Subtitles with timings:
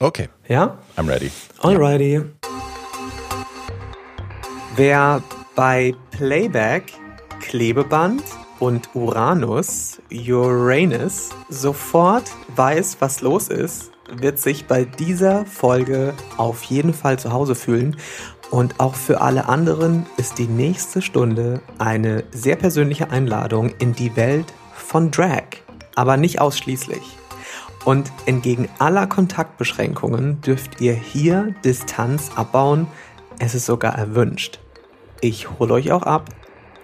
[0.00, 0.28] Okay.
[0.48, 0.78] Ja?
[0.96, 1.30] I'm ready.
[1.60, 2.22] Alrighty.
[4.76, 5.22] Wer
[5.56, 6.92] bei Playback,
[7.40, 8.22] Klebeband
[8.60, 16.94] und Uranus, Uranus sofort weiß, was los ist, wird sich bei dieser Folge auf jeden
[16.94, 17.96] Fall zu Hause fühlen.
[18.50, 24.14] Und auch für alle anderen ist die nächste Stunde eine sehr persönliche Einladung in die
[24.14, 25.44] Welt von Drag.
[25.96, 27.17] Aber nicht ausschließlich.
[27.88, 32.86] Und entgegen aller Kontaktbeschränkungen dürft ihr hier Distanz abbauen.
[33.38, 34.60] Es ist sogar erwünscht.
[35.22, 36.28] Ich hole euch auch ab.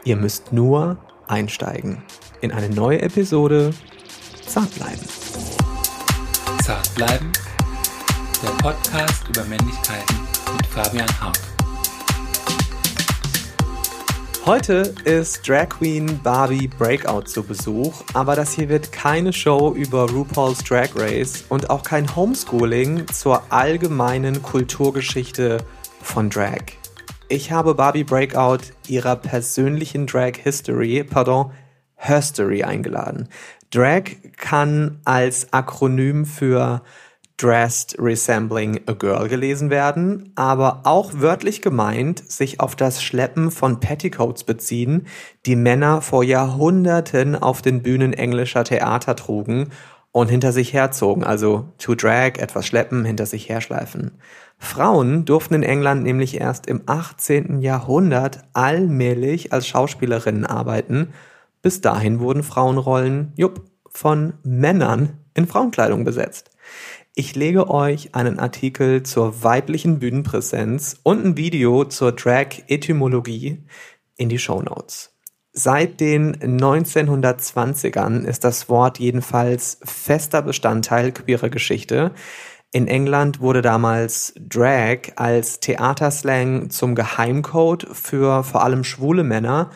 [0.04, 0.96] Ihr müsst nur
[1.28, 2.02] einsteigen
[2.40, 3.74] in eine neue Episode
[4.46, 5.06] Zart bleiben.
[6.64, 7.30] Zart bleiben,
[8.42, 10.16] der Podcast über Männlichkeiten
[10.56, 11.53] mit Fabian Hart.
[14.46, 20.06] Heute ist Drag Queen Barbie Breakout zu Besuch, aber das hier wird keine Show über
[20.10, 25.64] RuPaul's Drag Race und auch kein Homeschooling zur allgemeinen Kulturgeschichte
[26.02, 26.60] von Drag.
[27.30, 31.50] Ich habe Barbie Breakout ihrer persönlichen Drag History, pardon,
[31.94, 33.30] Herstory eingeladen.
[33.70, 36.82] Drag kann als Akronym für
[37.36, 43.80] dressed resembling a girl gelesen werden, aber auch wörtlich gemeint sich auf das Schleppen von
[43.80, 45.06] Petticoats beziehen,
[45.44, 49.70] die Männer vor Jahrhunderten auf den Bühnen englischer Theater trugen
[50.12, 54.12] und hinter sich herzogen, also to drag, etwas schleppen, hinter sich herschleifen.
[54.58, 57.60] Frauen durften in England nämlich erst im 18.
[57.60, 61.08] Jahrhundert allmählich als Schauspielerinnen arbeiten.
[61.62, 66.53] Bis dahin wurden Frauenrollen, jupp, von Männern in Frauenkleidung besetzt.
[67.16, 73.62] Ich lege euch einen Artikel zur weiblichen Bühnenpräsenz und ein Video zur Drag-Etymologie
[74.16, 75.14] in die Show Notes.
[75.52, 82.10] Seit den 1920ern ist das Wort jedenfalls fester Bestandteil queerer Geschichte.
[82.72, 89.70] In England wurde damals Drag als Theaterslang zum Geheimcode für vor allem schwule Männer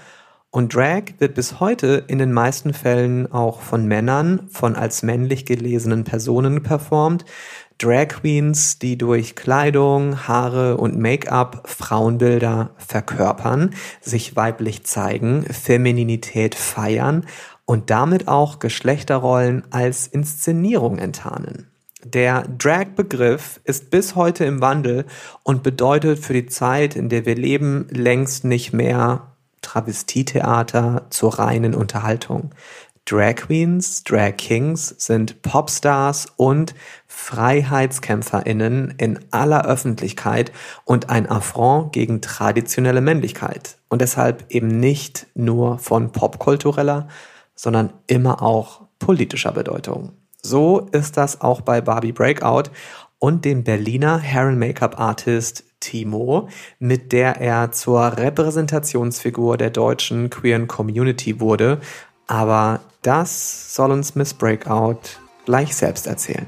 [0.58, 5.46] und Drag wird bis heute in den meisten Fällen auch von Männern, von als männlich
[5.46, 7.24] gelesenen Personen performt.
[7.78, 17.24] Drag Queens, die durch Kleidung, Haare und Make-up Frauenbilder verkörpern, sich weiblich zeigen, Femininität feiern
[17.64, 21.70] und damit auch Geschlechterrollen als Inszenierung enttarnen.
[22.02, 25.04] Der Drag-Begriff ist bis heute im Wandel
[25.44, 29.27] und bedeutet für die Zeit, in der wir leben, längst nicht mehr
[29.62, 32.50] Travestietheater zur reinen Unterhaltung.
[33.04, 36.74] Drag Queens, Drag Kings sind Popstars und
[37.06, 40.52] FreiheitskämpferInnen in aller Öffentlichkeit
[40.84, 43.78] und ein Affront gegen traditionelle Männlichkeit.
[43.88, 47.08] Und deshalb eben nicht nur von popkultureller,
[47.54, 50.12] sondern immer auch politischer Bedeutung.
[50.42, 52.70] So ist das auch bei Barbie Breakout
[53.18, 60.30] und dem Berliner Hair and Make-up Artist Timo, mit der er zur Repräsentationsfigur der deutschen
[60.30, 61.80] queeren Community wurde.
[62.26, 65.00] Aber das soll uns Miss Breakout
[65.44, 66.46] gleich selbst erzählen.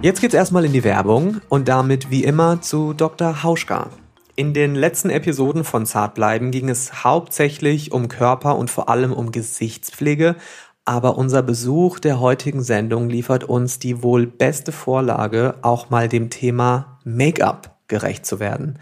[0.00, 3.42] Jetzt geht's erstmal in die Werbung und damit wie immer zu Dr.
[3.42, 3.90] Hauschka.
[4.38, 9.32] In den letzten Episoden von Zartbleiben ging es hauptsächlich um Körper und vor allem um
[9.32, 10.36] Gesichtspflege,
[10.84, 16.30] aber unser Besuch der heutigen Sendung liefert uns die wohl beste Vorlage, auch mal dem
[16.30, 18.78] Thema Make-up gerecht zu werden.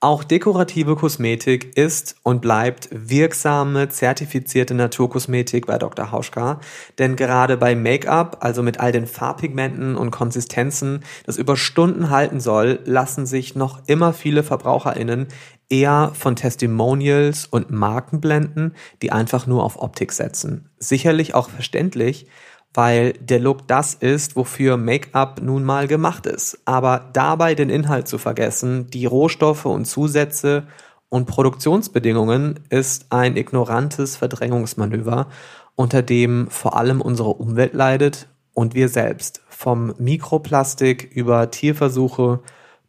[0.00, 6.12] Auch dekorative Kosmetik ist und bleibt wirksame, zertifizierte Naturkosmetik bei Dr.
[6.12, 6.60] Hauschka.
[7.00, 12.38] Denn gerade bei Make-up, also mit all den Farbpigmenten und Konsistenzen, das über Stunden halten
[12.38, 15.26] soll, lassen sich noch immer viele VerbraucherInnen
[15.68, 20.70] eher von Testimonials und Marken blenden, die einfach nur auf Optik setzen.
[20.78, 22.28] Sicherlich auch verständlich,
[22.74, 26.58] weil der Look das ist, wofür Make-up nun mal gemacht ist.
[26.64, 30.66] Aber dabei den Inhalt zu vergessen, die Rohstoffe und Zusätze
[31.08, 35.28] und Produktionsbedingungen ist ein ignorantes Verdrängungsmanöver,
[35.74, 42.40] unter dem vor allem unsere Umwelt leidet und wir selbst, vom Mikroplastik über Tierversuche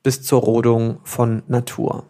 [0.03, 2.05] bis zur Rodung von Natur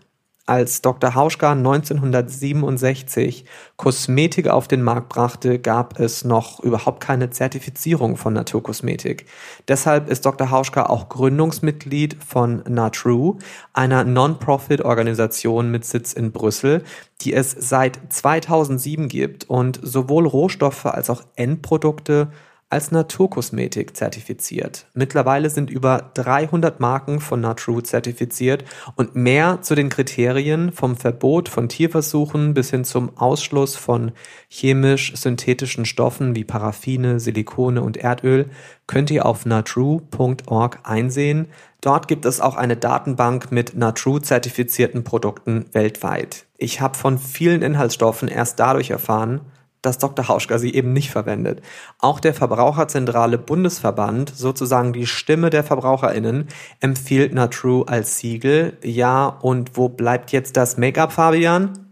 [0.49, 1.13] als Dr.
[1.13, 3.45] Hauschka 1967
[3.77, 9.27] Kosmetik auf den Markt brachte, gab es noch überhaupt keine Zertifizierung von Naturkosmetik.
[9.67, 10.49] Deshalb ist Dr.
[10.49, 13.37] Hauschka auch Gründungsmitglied von Natrue,
[13.73, 16.83] einer Non-Profit-Organisation mit Sitz in Brüssel,
[17.21, 22.29] die es seit 2007 gibt und sowohl Rohstoffe als auch Endprodukte
[22.69, 24.85] als Naturkosmetik zertifiziert.
[24.93, 28.63] Mittlerweile sind über 300 Marken von Natrue zertifiziert
[28.95, 34.11] und mehr zu den Kriterien vom Verbot von Tierversuchen bis hin zum Ausschluss von
[34.49, 38.51] chemisch-synthetischen Stoffen wie Paraffine, Silikone und Erdöl
[38.85, 41.47] könnt ihr auf natrue.org einsehen.
[41.81, 46.45] Dort gibt es auch eine Datenbank mit Natrue zertifizierten Produkten weltweit.
[46.57, 49.41] Ich habe von vielen Inhaltsstoffen erst dadurch erfahren,
[49.81, 50.27] dass Dr.
[50.27, 51.61] Hauschka sie eben nicht verwendet.
[51.99, 56.47] Auch der Verbraucherzentrale Bundesverband, sozusagen die Stimme der VerbraucherInnen,
[56.79, 58.77] empfiehlt Natrue als Siegel.
[58.83, 61.87] Ja, und wo bleibt jetzt das Make-up, Fabian?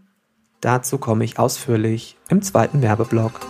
[0.60, 3.40] Dazu komme ich ausführlich im zweiten Werbeblock.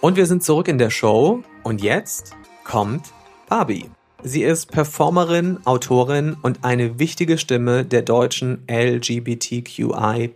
[0.00, 3.12] Und wir sind zurück in der Show und jetzt kommt
[3.48, 3.90] Barbie.
[4.24, 10.30] Sie ist Performerin, Autorin und eine wichtige Stimme der deutschen LGBTQI+.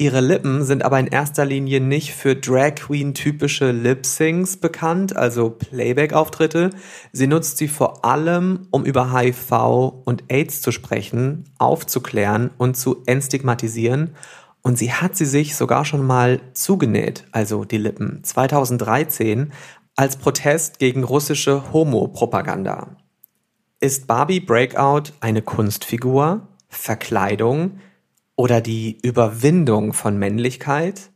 [0.00, 5.48] Ihre Lippen sind aber in erster Linie nicht für Drag Queen typische Lip-Syncs bekannt, also
[5.48, 6.70] Playback-Auftritte.
[7.10, 13.02] Sie nutzt sie vor allem, um über HIV und AIDS zu sprechen, aufzuklären und zu
[13.06, 14.14] entstigmatisieren.
[14.62, 18.22] Und sie hat sie sich sogar schon mal zugenäht, also die Lippen.
[18.22, 19.52] 2013
[19.98, 22.96] als Protest gegen russische Homo-Propaganda.
[23.80, 27.80] Ist Barbie Breakout eine Kunstfigur, Verkleidung
[28.36, 31.10] oder die Überwindung von Männlichkeit?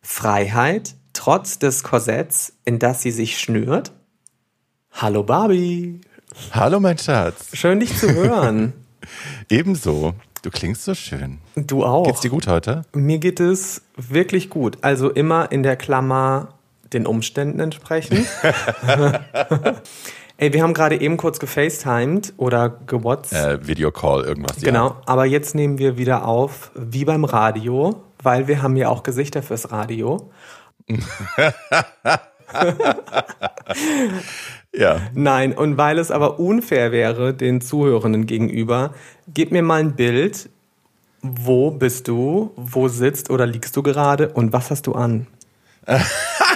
[0.00, 3.90] Freiheit trotz des Korsetts, in das sie sich schnürt?
[4.92, 6.00] Hallo Barbie.
[6.52, 7.48] Hallo mein Schatz.
[7.52, 8.74] Schön dich zu hören.
[9.50, 10.14] Ebenso.
[10.42, 11.38] Du klingst so schön.
[11.56, 12.06] Du auch.
[12.06, 12.84] Geht's dir gut heute?
[12.92, 14.78] Mir geht es wirklich gut.
[14.82, 16.57] Also immer in der Klammer
[16.92, 18.26] den Umständen entsprechen.
[20.40, 23.32] Ey, wir haben gerade eben kurz gefacetimed oder gewhat's.
[23.32, 24.58] Äh, Videocall, irgendwas.
[24.58, 25.02] Genau, ja.
[25.06, 29.42] aber jetzt nehmen wir wieder auf, wie beim Radio, weil wir haben ja auch Gesichter
[29.42, 30.30] fürs Radio.
[34.72, 35.00] ja.
[35.12, 38.94] Nein, und weil es aber unfair wäre den Zuhörenden gegenüber,
[39.26, 40.50] gib mir mal ein Bild.
[41.20, 42.52] Wo bist du?
[42.54, 44.28] Wo sitzt oder liegst du gerade?
[44.28, 45.26] Und was hast du an?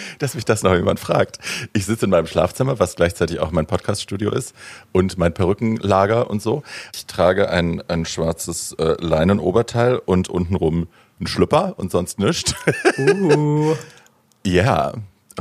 [0.18, 1.38] dass mich das noch jemand fragt.
[1.72, 4.54] Ich sitze in meinem Schlafzimmer, was gleichzeitig auch mein Podcaststudio ist
[4.92, 6.62] und mein Perückenlager und so.
[6.94, 10.88] Ich trage ein, ein schwarzes äh, Leinenoberteil und untenrum
[11.20, 12.54] ein Schlüpper und sonst nichts.
[12.98, 13.74] Uh.
[14.44, 14.92] ja,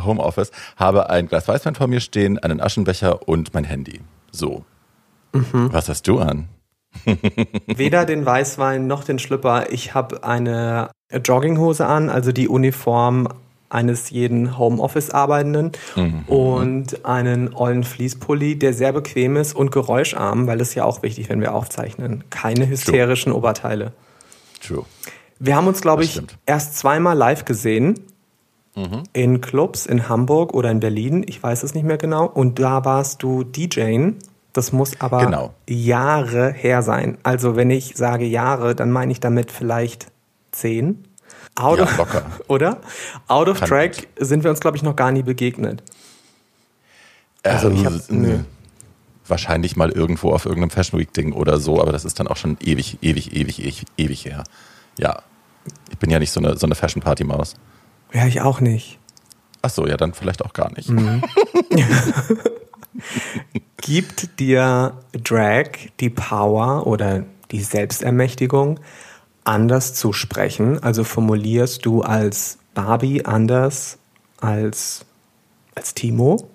[0.02, 0.52] Homeoffice.
[0.78, 4.02] Habe ein Glas Weißwein vor mir stehen, einen Aschenbecher und mein Handy.
[4.32, 4.66] So.
[5.34, 5.72] Mhm.
[5.72, 6.48] Was hast du an?
[7.66, 9.72] Weder den Weißwein noch den Schlüpper.
[9.72, 10.90] Ich habe eine
[11.24, 13.28] Jogginghose an, also die Uniform
[13.74, 16.24] eines jeden Homeoffice-Arbeitenden mhm.
[16.28, 21.02] und einen ollen Fließpulli, der sehr bequem ist und geräuscharm, weil das ist ja auch
[21.04, 22.24] wichtig, wenn wir aufzeichnen.
[22.30, 23.40] Keine hysterischen True.
[23.40, 23.94] Oberteile.
[24.66, 24.86] True.
[25.40, 28.00] Wir haben uns, glaube ich, erst zweimal live gesehen.
[28.76, 29.04] Mhm.
[29.14, 32.26] In Clubs in Hamburg oder in Berlin, ich weiß es nicht mehr genau.
[32.26, 34.18] Und da warst du DJing.
[34.52, 35.54] Das muss aber genau.
[35.68, 37.18] Jahre her sein.
[37.24, 40.12] Also wenn ich sage Jahre, dann meine ich damit vielleicht
[40.52, 41.04] zehn.
[41.56, 42.26] Out ja, of, locker.
[42.48, 42.82] Oder?
[43.28, 44.10] Out of Kann Track nicht.
[44.18, 45.84] sind wir uns, glaube ich, noch gar nie begegnet.
[47.44, 48.40] Also, ich hab, nö.
[49.28, 52.36] Wahrscheinlich mal irgendwo auf irgendeinem Fashion Week Ding oder so, aber das ist dann auch
[52.36, 54.44] schon ewig, ewig, ewig, ewig, ewig her.
[54.98, 55.22] Ja.
[55.90, 57.56] Ich bin ja nicht so eine, so eine Fashion Party Maus.
[58.14, 59.00] Ja, ich auch nicht.
[59.62, 60.90] Ach so, ja, dann vielleicht auch gar nicht.
[60.90, 61.24] Mhm.
[63.78, 65.70] Gibt dir Drag
[66.00, 68.80] die Power oder die Selbstermächtigung,
[69.44, 70.82] anders zu sprechen?
[70.82, 73.98] Also formulierst du als Barbie anders
[74.40, 75.06] als,
[75.76, 76.50] als Timo?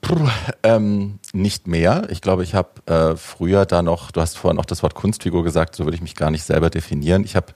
[0.00, 0.28] Puh,
[0.62, 2.08] ähm, nicht mehr.
[2.10, 5.42] Ich glaube, ich habe äh, früher da noch, du hast vorhin auch das Wort Kunstfigur
[5.42, 7.24] gesagt, so würde ich mich gar nicht selber definieren.
[7.24, 7.46] Ich habe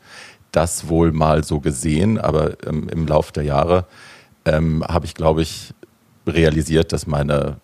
[0.50, 3.87] das wohl mal so gesehen, aber ähm, im Laufe der Jahre
[4.46, 5.75] ähm, habe ich, glaube ich,
[6.26, 7.58] realisiert, dass meine,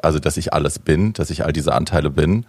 [0.00, 2.46] also dass ich alles bin, dass ich all diese Anteile bin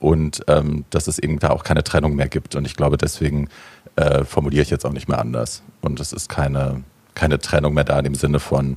[0.00, 2.56] und ähm, dass es eben da auch keine Trennung mehr gibt.
[2.56, 3.48] Und ich glaube, deswegen
[3.96, 5.62] äh, formuliere ich jetzt auch nicht mehr anders.
[5.82, 6.82] Und es ist keine,
[7.14, 8.76] keine Trennung mehr da in dem Sinne von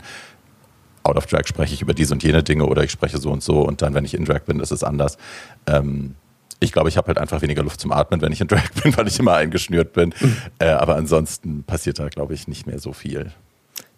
[1.03, 3.43] out of drag spreche ich über diese und jene Dinge oder ich spreche so und
[3.43, 5.17] so und dann, wenn ich in Drag bin, ist es anders.
[5.65, 6.15] Ähm,
[6.59, 8.95] ich glaube, ich habe halt einfach weniger Luft zum Atmen, wenn ich in Drag bin,
[8.95, 10.13] weil ich immer eingeschnürt bin.
[10.19, 10.37] Mhm.
[10.59, 13.33] Äh, aber ansonsten passiert da, glaube ich, nicht mehr so viel.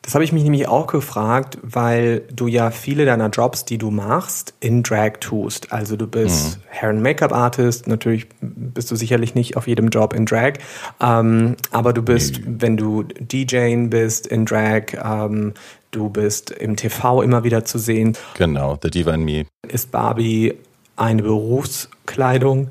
[0.06, 3.90] Das habe ich mich nämlich auch gefragt, weil du ja viele deiner Jobs, die du
[3.90, 5.74] machst, in Drag tust.
[5.74, 6.62] Also du bist mhm.
[6.70, 10.60] Hair- and Make-up-Artist, natürlich bist du sicherlich nicht auf jedem Job in Drag,
[11.02, 12.56] ähm, aber du bist, nee.
[12.60, 15.56] wenn du DJing bist in Drag, ähm,
[15.90, 18.16] du bist im TV immer wieder zu sehen.
[18.38, 19.48] Genau, The Diva in Me.
[19.68, 20.54] Ist Barbie
[20.98, 22.70] eine Berufskleidung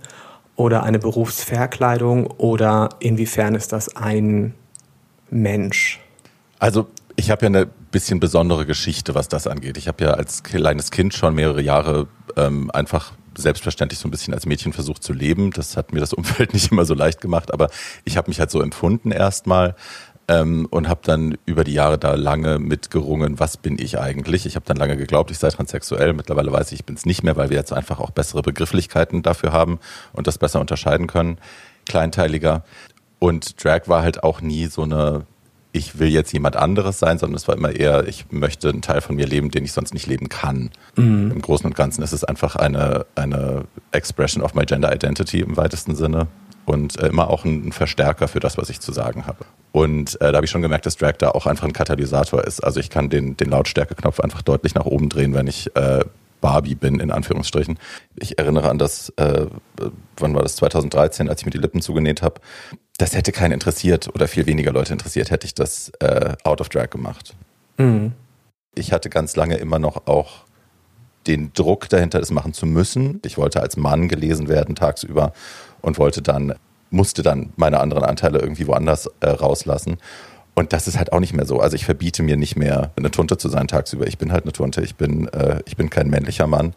[0.55, 4.55] oder eine Berufsverkleidung oder inwiefern ist das ein
[5.31, 6.01] Mensch?
[6.61, 9.77] Also ich habe ja eine bisschen besondere Geschichte, was das angeht.
[9.77, 14.35] Ich habe ja als kleines Kind schon mehrere Jahre ähm, einfach selbstverständlich so ein bisschen
[14.35, 15.51] als Mädchen versucht zu leben.
[15.51, 17.71] Das hat mir das Umfeld nicht immer so leicht gemacht, aber
[18.05, 19.75] ich habe mich halt so empfunden erstmal
[20.29, 24.47] ähm, und habe dann über die Jahre da lange mitgerungen, was bin ich eigentlich.
[24.47, 26.13] Ich habe dann lange geglaubt, ich sei transsexuell.
[26.15, 29.23] Mittlerweile weiß ich, ich bin es nicht mehr, weil wir jetzt einfach auch bessere Begrifflichkeiten
[29.23, 29.79] dafür haben
[30.13, 31.39] und das besser unterscheiden können,
[31.87, 32.65] kleinteiliger.
[33.19, 35.27] Und Drag war halt auch nie so eine
[35.75, 39.01] ich will jetzt jemand anderes sein, sondern es war immer eher, ich möchte einen Teil
[39.01, 40.71] von mir leben, den ich sonst nicht leben kann.
[40.95, 41.33] Mhm.
[41.33, 45.57] Im Großen und Ganzen ist es einfach eine, eine Expression of my gender identity im
[45.57, 46.29] weitesten Sinne
[46.65, 49.45] und äh, immer auch ein, Verstärker für das, was ich zu sagen habe.
[49.73, 52.63] Und äh, da habe ich schon gemerkt, dass Drag da auch einfach ein Katalysator ist.
[52.63, 56.05] Also ich kann den, den Lautstärkeknopf einfach deutlich nach oben drehen, wenn ich äh,
[56.45, 57.79] Barbie bin, in Anführungsstrichen.
[58.17, 59.47] Ich erinnere an das, äh,
[60.19, 62.39] wann war das, 2013, als ich mir die Lippen zugenäht habe.
[62.99, 66.69] Das hätte keinen interessiert oder viel weniger Leute interessiert, hätte ich das äh, out of
[66.69, 67.35] drag gemacht.
[67.79, 68.13] Mhm.
[68.75, 70.45] Ich hatte ganz lange immer noch auch
[71.27, 73.23] den Druck dahinter, es machen zu müssen.
[73.25, 75.33] Ich wollte als Mann gelesen werden tagsüber
[75.81, 76.57] und wollte dann,
[76.91, 79.97] musste dann meine anderen Anteile irgendwie woanders äh, rauslassen.
[80.55, 81.61] Und das ist halt auch nicht mehr so.
[81.61, 84.07] Also ich verbiete mir nicht mehr, eine Tunte zu sein tagsüber.
[84.07, 84.83] Ich bin halt eine Tunte.
[84.83, 86.75] Ich bin, äh, ich bin kein männlicher Mann.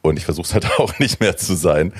[0.00, 1.92] Und ich versuche es halt auch nicht mehr zu sein.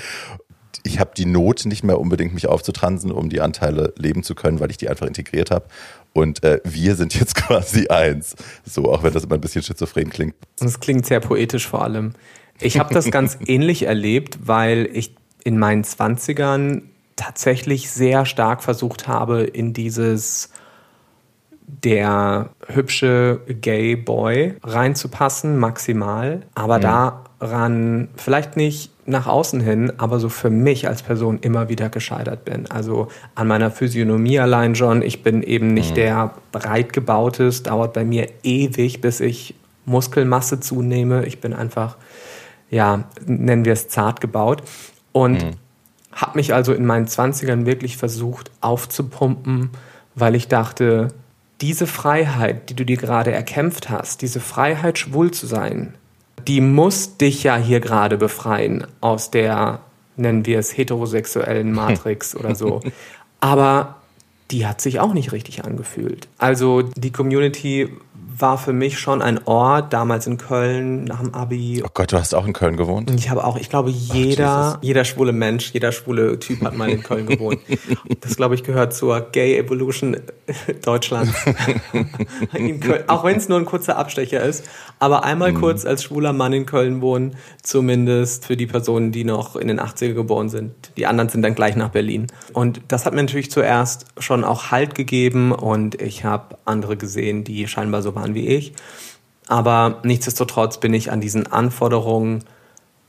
[0.83, 4.61] Ich habe die Not nicht mehr unbedingt, mich aufzutransen, um die Anteile leben zu können,
[4.61, 5.65] weil ich die einfach integriert habe.
[6.13, 8.35] Und äh, wir sind jetzt quasi eins.
[8.65, 10.35] So, auch wenn das immer ein bisschen schizophren klingt.
[10.59, 12.13] Das klingt sehr poetisch vor allem.
[12.59, 16.83] Ich habe das ganz ähnlich erlebt, weil ich in meinen Zwanzigern
[17.15, 20.49] tatsächlich sehr stark versucht habe, in dieses
[21.67, 26.41] der hübsche Gay Boy reinzupassen, maximal.
[26.55, 26.81] Aber mhm.
[27.39, 32.45] daran vielleicht nicht nach außen hin, aber so für mich als Person immer wieder gescheitert
[32.45, 32.71] bin.
[32.71, 35.01] Also an meiner Physiognomie allein schon.
[35.01, 35.95] Ich bin eben nicht mhm.
[35.95, 37.47] der breit gebaute.
[37.47, 39.53] Es dauert bei mir ewig, bis ich
[39.85, 41.25] Muskelmasse zunehme.
[41.25, 41.97] Ich bin einfach,
[42.69, 44.63] ja, nennen wir es zart gebaut.
[45.11, 45.51] Und mhm.
[46.13, 49.69] habe mich also in meinen 20ern wirklich versucht aufzupumpen,
[50.15, 51.09] weil ich dachte,
[51.61, 55.93] diese Freiheit, die du dir gerade erkämpft hast, diese Freiheit, schwul zu sein,
[56.47, 59.79] die muss dich ja hier gerade befreien aus der,
[60.15, 62.81] nennen wir es, heterosexuellen Matrix oder so.
[63.39, 63.95] Aber
[64.51, 66.27] die hat sich auch nicht richtig angefühlt.
[66.37, 67.89] Also die Community
[68.39, 71.81] war für mich schon ein Ort, damals in Köln, nach dem Abi.
[71.83, 73.11] Oh Gott, du hast auch in Köln gewohnt?
[73.15, 76.89] Ich habe auch, ich glaube, jeder, Ach, jeder schwule Mensch, jeder schwule Typ hat mal
[76.89, 77.59] in Köln gewohnt.
[78.21, 80.17] Das, glaube ich, gehört zur Gay Evolution
[80.83, 81.33] Deutschlands.
[83.07, 84.65] auch wenn es nur ein kurzer Abstecher ist.
[84.99, 85.59] Aber einmal mhm.
[85.59, 89.79] kurz als schwuler Mann in Köln wohnen, zumindest für die Personen, die noch in den
[89.79, 90.73] 80er geboren sind.
[90.97, 92.27] Die anderen sind dann gleich nach Berlin.
[92.53, 97.43] Und das hat mir natürlich zuerst schon auch Halt gegeben und ich habe andere gesehen,
[97.43, 98.73] die scheinbar so waren waren wie ich.
[99.47, 102.43] Aber nichtsdestotrotz bin ich an diesen Anforderungen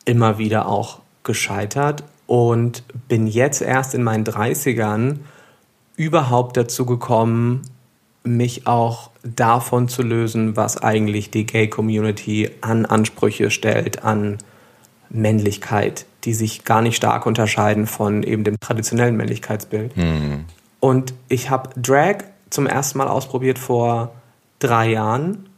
[0.04, 5.16] immer wieder auch gescheitert und bin jetzt erst in meinen 30ern
[5.96, 7.62] überhaupt dazu gekommen,
[8.22, 14.38] mich auch davon zu lösen, was eigentlich die Gay-Community an Ansprüche stellt, an
[15.10, 19.96] Männlichkeit, die sich gar nicht stark unterscheiden von eben dem traditionellen Männlichkeitsbild.
[19.96, 20.44] Mhm.
[20.80, 22.18] Und ich habe Drag
[22.50, 24.12] zum ersten Mal ausprobiert vor
[24.58, 25.48] drei Jahren.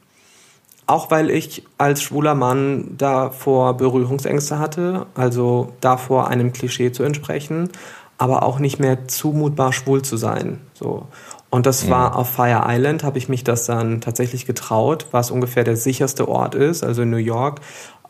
[0.87, 7.71] Auch weil ich als schwuler Mann davor Berührungsängste hatte, also davor einem Klischee zu entsprechen,
[8.19, 10.59] aber auch nicht mehr zumutbar schwul zu sein.
[10.75, 11.07] So.
[11.49, 11.90] Und das mhm.
[11.90, 16.28] war auf Fire Island, habe ich mich das dann tatsächlich getraut, was ungefähr der sicherste
[16.28, 17.61] Ort ist, also in New York.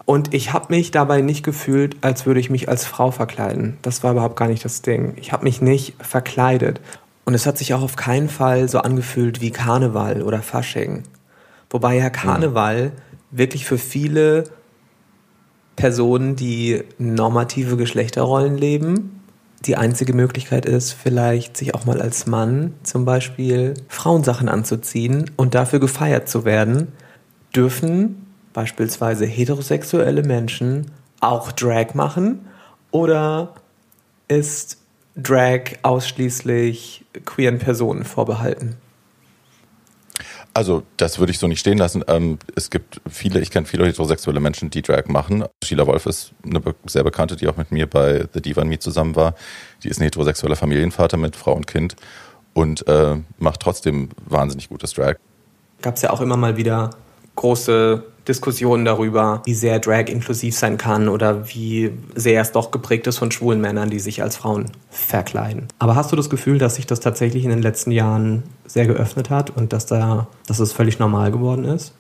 [0.04, 3.78] Und ich habe mich dabei nicht gefühlt, als würde ich mich als Frau verkleiden.
[3.82, 5.14] Das war überhaupt gar nicht das Ding.
[5.16, 6.80] Ich habe mich nicht verkleidet.
[7.24, 11.04] Und es hat sich auch auf keinen Fall so angefühlt wie Karneval oder Fasching.
[11.68, 12.92] Wobei ja Karneval mhm.
[13.30, 14.44] wirklich für viele
[15.76, 19.22] Personen, die normative Geschlechterrollen leben,
[19.66, 25.54] die einzige Möglichkeit ist, vielleicht sich auch mal als Mann zum Beispiel Frauensachen anzuziehen und
[25.54, 26.88] dafür gefeiert zu werden,
[27.54, 32.46] dürfen beispielsweise heterosexuelle Menschen auch Drag machen
[32.90, 33.54] oder
[34.28, 34.79] ist
[35.22, 38.76] Drag ausschließlich queeren Personen vorbehalten?
[40.52, 42.02] Also, das würde ich so nicht stehen lassen.
[42.08, 45.44] Ähm, es gibt viele, ich kenne viele heterosexuelle Menschen, die Drag machen.
[45.62, 49.14] Sheila Wolf ist eine sehr bekannte, die auch mit mir bei The Diva Me zusammen
[49.14, 49.34] war.
[49.84, 51.94] Die ist ein heterosexueller Familienvater mit Frau und Kind
[52.52, 55.14] und äh, macht trotzdem wahnsinnig gutes Drag.
[55.82, 56.90] Gab es ja auch immer mal wieder
[57.36, 63.08] große Diskussionen darüber, wie sehr Drag inklusiv sein kann oder wie sehr es doch geprägt
[63.08, 65.66] ist von schwulen Männern, die sich als Frauen verkleiden.
[65.80, 69.30] Aber hast du das Gefühl, dass sich das tatsächlich in den letzten Jahren sehr geöffnet
[69.30, 71.92] hat und dass da, dass es völlig normal geworden ist?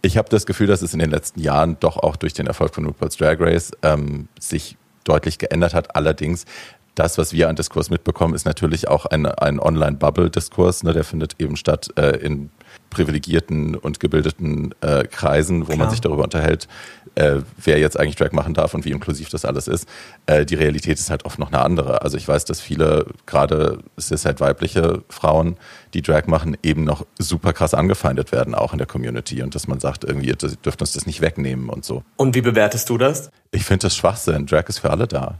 [0.00, 2.74] Ich habe das Gefühl, dass es in den letzten Jahren doch auch durch den Erfolg
[2.74, 5.94] von RuPaul's Drag Race ähm, sich deutlich geändert hat.
[5.94, 6.46] Allerdings
[6.94, 10.82] das, was wir an Diskurs mitbekommen, ist natürlich auch ein, ein Online-Bubble-Diskurs.
[10.82, 10.92] Ne?
[10.92, 12.50] Der findet eben statt äh, in
[12.92, 15.78] privilegierten und gebildeten äh, Kreisen, wo Klar.
[15.78, 16.68] man sich darüber unterhält,
[17.14, 19.88] äh, wer jetzt eigentlich Drag machen darf und wie inklusiv das alles ist.
[20.26, 22.02] Äh, die Realität ist halt oft noch eine andere.
[22.02, 25.56] Also ich weiß, dass viele, gerade es ist halt weibliche Frauen,
[25.94, 29.42] die Drag machen, eben noch super krass angefeindet werden, auch in der Community.
[29.42, 32.02] Und dass man sagt, irgendwie, ihr dürft uns das nicht wegnehmen und so.
[32.16, 33.30] Und wie bewertest du das?
[33.50, 34.46] Ich finde das Schwachsinn.
[34.46, 35.38] Drag ist für alle da.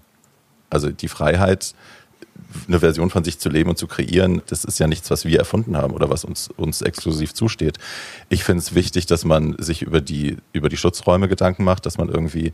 [0.69, 1.75] Also die Freiheit,
[2.69, 5.39] eine Version von sich zu leben und zu kreieren, das ist ja nichts, was wir
[5.39, 7.79] erfunden haben oder was uns, uns exklusiv zusteht.
[8.29, 11.99] Ich finde es wichtig, dass man sich über die, über die Schutzräume Gedanken macht, dass
[11.99, 12.53] man irgendwie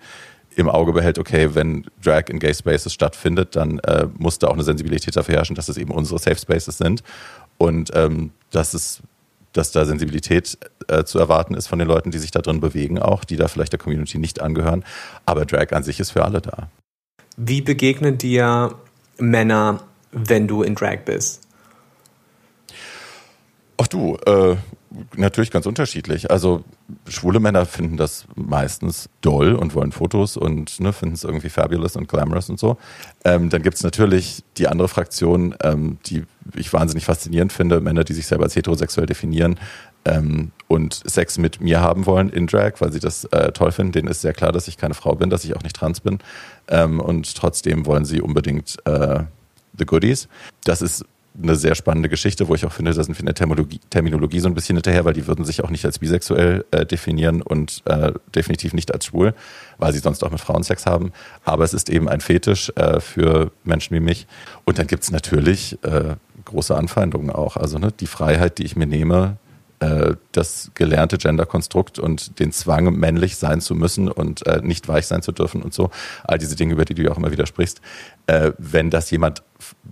[0.56, 4.54] im Auge behält, okay, wenn Drag in Gay Spaces stattfindet, dann äh, muss da auch
[4.54, 7.02] eine Sensibilität dafür herrschen, dass es eben unsere Safe Spaces sind
[7.58, 9.00] und ähm, dass es
[9.52, 12.98] dass da Sensibilität äh, zu erwarten ist von den Leuten, die sich da drin bewegen,
[12.98, 14.84] auch, die da vielleicht der Community nicht angehören.
[15.26, 16.68] Aber Drag an sich ist für alle da.
[17.36, 18.74] Wie begegnen dir
[19.18, 19.80] Männer,
[20.12, 21.42] wenn du in Drag bist?
[23.76, 24.56] Ach du, äh,
[25.16, 26.30] natürlich ganz unterschiedlich.
[26.30, 26.64] Also
[27.08, 31.96] schwule Männer finden das meistens doll und wollen Fotos und ne, finden es irgendwie fabulous
[31.96, 32.76] und glamorous und so.
[33.24, 36.24] Ähm, dann gibt es natürlich die andere Fraktion, ähm, die
[36.56, 39.58] ich wahnsinnig faszinierend finde, Männer, die sich selber als heterosexuell definieren
[40.04, 43.92] ähm, und Sex mit mir haben wollen in Drag, weil sie das äh, toll finden.
[43.92, 46.18] Denen ist sehr klar, dass ich keine Frau bin, dass ich auch nicht trans bin.
[46.68, 49.20] Ähm, und trotzdem wollen sie unbedingt äh,
[49.78, 50.28] The Goodies.
[50.64, 51.04] Das ist
[51.40, 54.40] eine sehr spannende Geschichte, wo ich auch finde, da sind wir in der Terminologie, Terminologie
[54.40, 57.82] so ein bisschen hinterher, weil die würden sich auch nicht als bisexuell äh, definieren und
[57.84, 59.34] äh, definitiv nicht als schwul,
[59.78, 61.12] weil sie sonst auch mit Frauen Sex haben.
[61.44, 64.26] Aber es ist eben ein Fetisch äh, für Menschen wie mich.
[64.64, 67.56] Und dann gibt es natürlich äh, große Anfeindungen auch.
[67.56, 69.36] Also ne, die Freiheit, die ich mir nehme,
[69.80, 75.06] äh, das gelernte Genderkonstrukt und den Zwang, männlich sein zu müssen und äh, nicht weich
[75.06, 75.90] sein zu dürfen und so.
[76.24, 77.80] All diese Dinge, über die du ja auch immer wieder sprichst.
[78.26, 79.42] Äh, wenn das jemand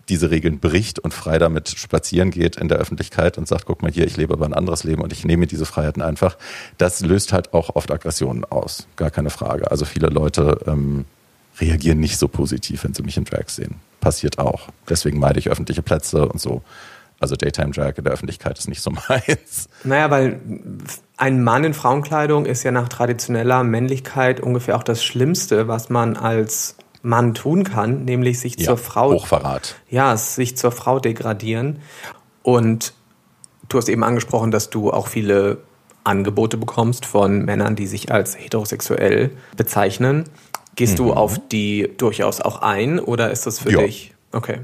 [0.08, 3.90] diese Regeln bricht und frei damit spazieren geht in der Öffentlichkeit und sagt, guck mal
[3.90, 6.36] hier, ich lebe aber ein anderes Leben und ich nehme diese Freiheiten einfach,
[6.78, 8.86] das löst halt auch oft Aggressionen aus.
[8.96, 9.70] Gar keine Frage.
[9.70, 11.04] Also viele Leute ähm,
[11.60, 13.76] reagieren nicht so positiv, wenn sie mich in Drag sehen.
[14.00, 14.68] Passiert auch.
[14.88, 16.62] Deswegen meide ich öffentliche Plätze und so.
[17.18, 19.68] Also Daytime Drag in der Öffentlichkeit ist nicht so meins.
[19.84, 20.40] Naja, weil
[21.16, 26.16] ein Mann in Frauenkleidung ist ja nach traditioneller Männlichkeit ungefähr auch das Schlimmste, was man
[26.16, 29.12] als Mann tun kann, nämlich sich ja, zur Frau.
[29.12, 29.76] Hochverrat.
[29.88, 31.80] Ja, sich zur Frau degradieren.
[32.42, 32.92] Und
[33.68, 35.58] du hast eben angesprochen, dass du auch viele
[36.04, 40.24] Angebote bekommst von Männern, die sich als heterosexuell bezeichnen.
[40.74, 41.04] Gehst mhm.
[41.04, 43.78] du auf die durchaus auch ein oder ist das für ja.
[43.82, 44.14] dich?
[44.32, 44.60] Okay.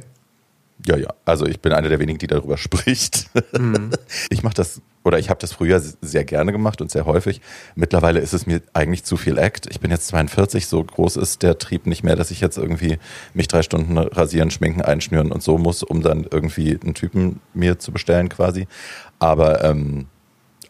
[0.86, 1.08] Ja, ja.
[1.24, 3.30] Also ich bin einer der wenigen, die darüber spricht.
[3.56, 3.90] Mhm.
[4.30, 7.40] Ich mache das oder ich habe das früher sehr gerne gemacht und sehr häufig.
[7.74, 9.66] Mittlerweile ist es mir eigentlich zu viel Act.
[9.70, 12.98] Ich bin jetzt 42, so groß ist der Trieb nicht mehr, dass ich jetzt irgendwie
[13.34, 17.78] mich drei Stunden rasieren, schminken, einschnüren und so muss, um dann irgendwie einen Typen mir
[17.80, 18.68] zu bestellen quasi.
[19.18, 20.06] Aber ähm,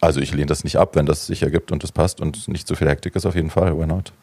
[0.01, 2.67] also ich lehne das nicht ab, wenn das sich ergibt und das passt und nicht
[2.67, 3.77] zu viel Hektik ist auf jeden Fall.
[3.77, 4.13] Why not?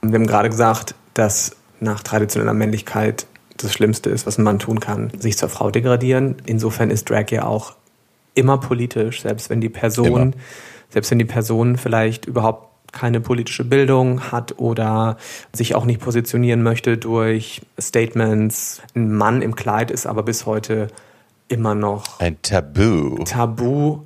[0.00, 3.26] Wir haben gerade gesagt, dass nach traditioneller Männlichkeit
[3.62, 6.36] das Schlimmste ist, was ein Mann tun kann, sich zur Frau degradieren.
[6.46, 7.74] Insofern ist Drag ja auch
[8.34, 10.30] immer politisch, selbst wenn die Person, immer.
[10.90, 15.16] selbst wenn die Person vielleicht überhaupt keine politische Bildung hat oder
[15.52, 18.82] sich auch nicht positionieren möchte durch Statements.
[18.94, 20.88] Ein Mann im Kleid ist aber bis heute
[21.48, 23.16] immer noch ein Tabu.
[23.24, 24.00] Tabu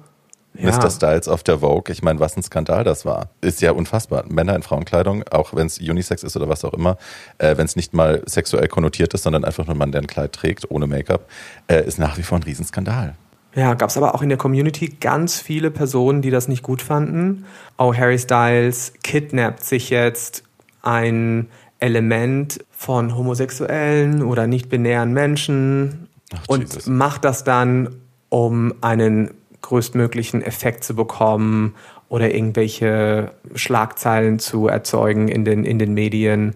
[0.58, 0.76] ja.
[0.76, 0.90] Mr.
[0.90, 1.92] Styles auf der Vogue.
[1.92, 3.30] Ich meine, was ein Skandal das war.
[3.40, 4.24] Ist ja unfassbar.
[4.28, 6.96] Männer in Frauenkleidung, auch wenn es Unisex ist oder was auch immer,
[7.38, 10.06] äh, wenn es nicht mal sexuell konnotiert ist, sondern einfach nur ein Mann, der ein
[10.06, 11.28] Kleid trägt, ohne Make-up,
[11.68, 13.14] äh, ist nach wie vor ein Riesenskandal.
[13.54, 16.82] Ja, gab es aber auch in der Community ganz viele Personen, die das nicht gut
[16.82, 17.46] fanden.
[17.78, 20.42] Oh, Harry Styles kidnappt sich jetzt
[20.82, 26.86] ein Element von homosexuellen oder nicht-binären Menschen Ach, und Jesus.
[26.86, 27.96] macht das dann,
[28.28, 29.30] um einen
[29.62, 31.74] größtmöglichen Effekt zu bekommen
[32.08, 36.54] oder irgendwelche Schlagzeilen zu erzeugen in den, in den Medien.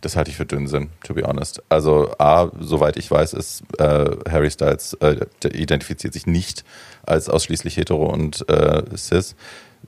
[0.00, 1.62] Das halte ich für Dünnsinn, to be honest.
[1.68, 5.16] Also A, soweit ich weiß, ist äh, Harry Styles, äh,
[5.52, 6.64] identifiziert sich nicht
[7.04, 9.34] als ausschließlich hetero und äh, cis,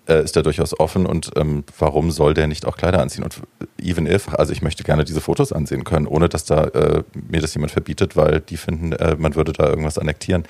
[0.09, 3.25] äh, ist da durchaus offen und ähm, warum soll der nicht auch Kleider anziehen?
[3.25, 3.43] Und
[3.81, 7.41] even if, also ich möchte gerne diese Fotos ansehen können, ohne dass da äh, mir
[7.41, 10.45] das jemand verbietet, weil die finden, äh, man würde da irgendwas annektieren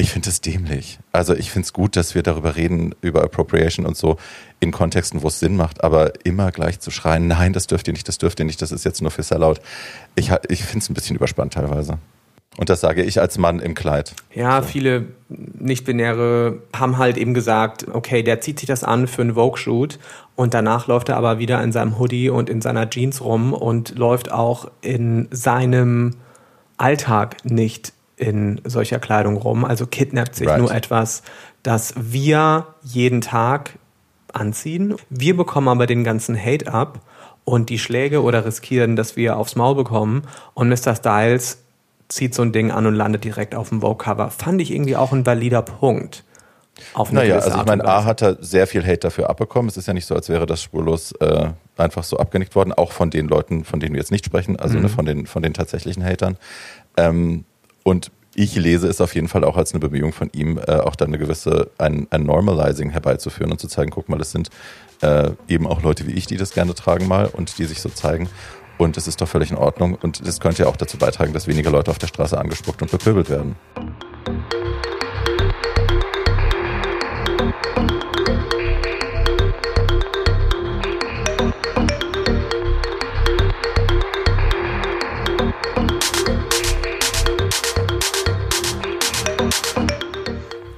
[0.00, 0.98] Ich finde es dämlich.
[1.12, 4.16] Also ich finde es gut, dass wir darüber reden, über Appropriation und so,
[4.58, 7.92] in Kontexten, wo es Sinn macht, aber immer gleich zu schreien, nein, das dürft ihr
[7.92, 9.56] nicht, das dürft ihr nicht, das ist jetzt nur für Sellout.
[10.14, 11.98] Ich, ich finde es ein bisschen überspannt teilweise.
[12.56, 14.14] Und das sage ich als Mann im Kleid.
[14.34, 14.68] Ja, so.
[14.68, 19.98] viele Nicht-Binäre haben halt eben gesagt, okay, der zieht sich das an für einen Vogue-Shoot
[20.34, 23.98] und danach läuft er aber wieder in seinem Hoodie und in seiner Jeans rum und
[23.98, 26.16] läuft auch in seinem
[26.78, 29.64] Alltag nicht in solcher Kleidung rum.
[29.64, 30.58] Also kidnappt sich right.
[30.58, 31.22] nur etwas,
[31.62, 33.78] das wir jeden Tag
[34.32, 34.94] anziehen.
[35.08, 37.00] Wir bekommen aber den ganzen Hate ab
[37.44, 40.22] und die Schläge oder riskieren, dass wir aufs Maul bekommen.
[40.54, 40.94] Und Mr.
[40.94, 41.62] Styles
[42.08, 44.30] zieht so ein Ding an und landet direkt auf dem Vogue-Cover.
[44.30, 46.24] Fand ich irgendwie auch ein valider Punkt.
[46.94, 49.68] Auf naja, also ich meine, A hat er sehr viel Hate dafür abbekommen.
[49.68, 52.92] Es ist ja nicht so, als wäre das spurlos äh, einfach so abgenickt worden, auch
[52.92, 54.82] von den Leuten, von denen wir jetzt nicht sprechen, also mhm.
[54.82, 56.36] ne, von, den, von den tatsächlichen Hatern.
[56.96, 57.44] Ähm,
[57.82, 60.94] und ich lese es auf jeden Fall auch als eine Bemühung von ihm, äh, auch
[60.94, 64.50] dann eine gewisse, ein, ein Normalizing herbeizuführen und zu zeigen, guck mal, das sind
[65.02, 67.88] äh, eben auch Leute wie ich, die das gerne tragen mal und die sich so
[67.88, 68.28] zeigen.
[68.78, 69.94] Und es ist doch völlig in Ordnung.
[70.00, 72.90] Und das könnte ja auch dazu beitragen, dass weniger Leute auf der Straße angespuckt und
[72.90, 73.56] bepöbelt werden.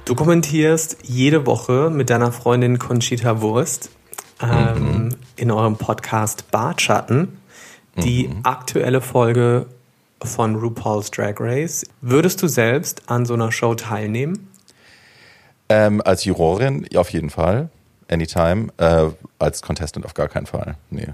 [0.05, 3.89] Du kommentierst jede Woche mit deiner Freundin Conchita Wurst
[4.41, 5.15] ähm, mhm.
[5.37, 7.37] in eurem Podcast Bartschatten
[7.95, 8.39] die mhm.
[8.43, 9.67] aktuelle Folge
[10.21, 11.85] von RuPaul's Drag Race.
[12.01, 14.49] Würdest du selbst an so einer Show teilnehmen?
[15.69, 17.69] Ähm, als Jurorin auf jeden Fall,
[18.09, 18.73] anytime.
[18.77, 20.75] Äh, als Contestant auf gar keinen Fall.
[20.89, 21.07] Nee.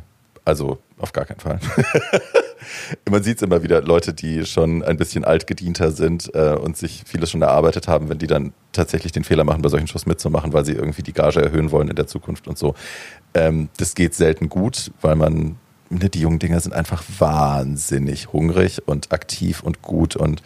[0.45, 1.59] Also auf gar keinen Fall.
[3.09, 7.03] Man sieht es immer wieder, Leute, die schon ein bisschen altgedienter sind äh, und sich
[7.05, 10.53] vieles schon erarbeitet haben, wenn die dann tatsächlich den Fehler machen, bei solchen Shows mitzumachen,
[10.53, 12.75] weil sie irgendwie die Gage erhöhen wollen in der Zukunft und so.
[13.33, 15.57] Ähm, das geht selten gut, weil man
[15.91, 20.43] Ne, die jungen Dinger sind einfach wahnsinnig hungrig und aktiv und gut und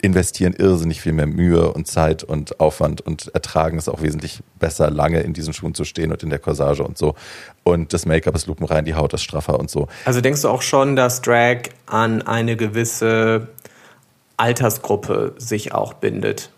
[0.00, 4.90] investieren irrsinnig viel mehr Mühe und Zeit und Aufwand und ertragen es auch wesentlich besser,
[4.90, 7.14] lange in diesen Schuhen zu stehen und in der Corsage und so.
[7.64, 9.88] Und das Make-up ist lupenrein, die Haut ist straffer und so.
[10.04, 13.48] Also denkst du auch schon, dass Drag an eine gewisse
[14.36, 16.50] Altersgruppe sich auch bindet?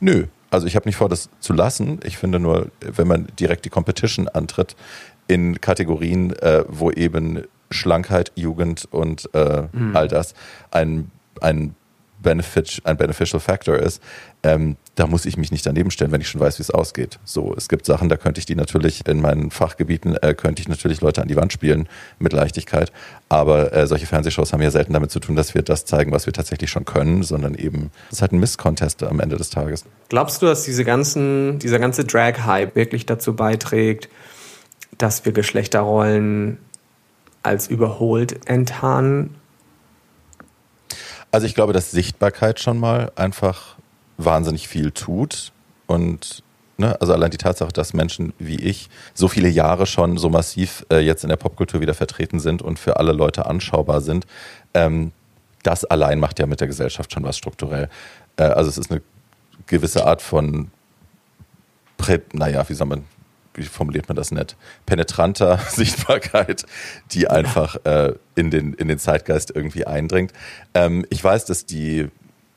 [0.00, 2.00] Nö, also ich habe nicht vor, das zu lassen.
[2.04, 4.76] Ich finde nur, wenn man direkt die Competition antritt,
[5.26, 9.94] in Kategorien, äh, wo eben Schlankheit, Jugend und äh, mhm.
[9.94, 10.34] all das
[10.70, 11.10] ein,
[11.42, 11.74] ein,
[12.20, 14.02] Benefit, ein Beneficial Factor ist,
[14.42, 17.18] ähm, da muss ich mich nicht daneben stellen, wenn ich schon weiß, wie es ausgeht.
[17.24, 20.68] So, es gibt Sachen, da könnte ich die natürlich in meinen Fachgebieten, äh, könnte ich
[20.68, 22.92] natürlich Leute an die Wand spielen mit Leichtigkeit.
[23.28, 26.26] Aber äh, solche Fernsehshows haben ja selten damit zu tun, dass wir das zeigen, was
[26.26, 29.84] wir tatsächlich schon können, sondern eben, es ist halt ein Miss-Contest am Ende des Tages.
[30.08, 34.08] Glaubst du, dass diese ganzen, dieser ganze Drag-Hype wirklich dazu beiträgt,
[34.96, 36.58] dass wir Geschlechterrollen
[37.42, 39.36] als überholt enttarnen?
[41.30, 43.76] Also ich glaube, dass Sichtbarkeit schon mal einfach
[44.16, 45.52] wahnsinnig viel tut
[45.86, 46.42] und
[46.78, 50.86] ne, also allein die Tatsache, dass Menschen wie ich so viele Jahre schon so massiv
[50.90, 54.26] äh, jetzt in der Popkultur wieder vertreten sind und für alle Leute anschaubar sind,
[54.74, 55.12] ähm,
[55.62, 57.88] das allein macht ja mit der Gesellschaft schon was strukturell.
[58.36, 59.02] Äh, also es ist eine
[59.66, 60.70] gewisse Art von,
[61.98, 63.04] Prä naja, wie soll man,
[63.58, 66.64] wie formuliert man das nett, penetranter Sichtbarkeit,
[67.12, 70.32] die einfach äh, in, den, in den Zeitgeist irgendwie eindringt.
[70.74, 72.08] Ähm, ich weiß, dass die,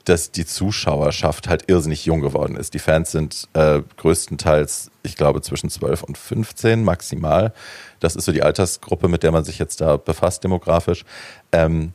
[0.06, 2.74] dass die Zuschauerschaft halt irrsinnig jung geworden ist.
[2.74, 7.54] Die Fans sind äh, größtenteils, ich glaube, zwischen 12 und 15 maximal.
[8.00, 11.06] Das ist so die Altersgruppe, mit der man sich jetzt da befasst, demografisch.
[11.52, 11.94] Ähm,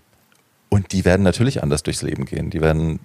[0.68, 2.50] und die werden natürlich anders durchs Leben gehen.
[2.50, 3.00] Die werden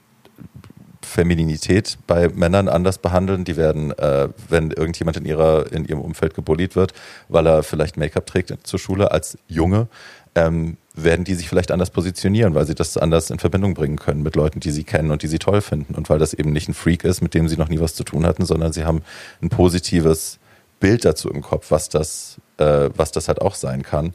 [1.05, 3.43] Femininität bei Männern anders behandeln.
[3.43, 6.93] Die werden, äh, wenn irgendjemand in, ihrer, in ihrem Umfeld gebullied wird,
[7.29, 9.87] weil er vielleicht Make-up trägt zur Schule als Junge,
[10.35, 14.23] ähm, werden die sich vielleicht anders positionieren, weil sie das anders in Verbindung bringen können
[14.23, 15.95] mit Leuten, die sie kennen und die sie toll finden.
[15.95, 18.03] Und weil das eben nicht ein Freak ist, mit dem sie noch nie was zu
[18.03, 19.01] tun hatten, sondern sie haben
[19.41, 20.39] ein positives
[20.79, 24.13] Bild dazu im Kopf, was das, äh, was das halt auch sein kann.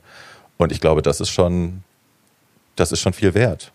[0.59, 1.83] Und ich glaube, das ist schon,
[2.77, 3.73] das ist schon viel wert.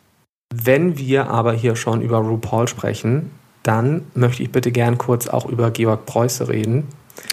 [0.53, 3.31] Wenn wir aber hier schon über RuPaul sprechen,
[3.63, 6.87] dann möchte ich bitte gern kurz auch über Georg Preuße reden.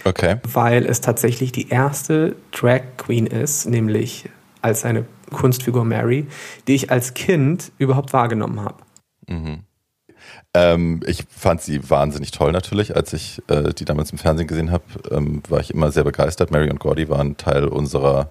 [0.05, 0.37] Okay.
[0.45, 4.29] Weil es tatsächlich die erste Drag Queen ist, nämlich
[4.61, 6.27] als seine Kunstfigur Mary,
[6.67, 8.77] die ich als Kind überhaupt wahrgenommen habe.
[9.27, 9.61] Mhm.
[10.55, 12.97] Ähm, ich fand sie wahnsinnig toll natürlich.
[12.97, 16.51] Als ich äh, die damals im Fernsehen gesehen habe, ähm, war ich immer sehr begeistert.
[16.51, 18.31] Mary und Gordy waren Teil unserer,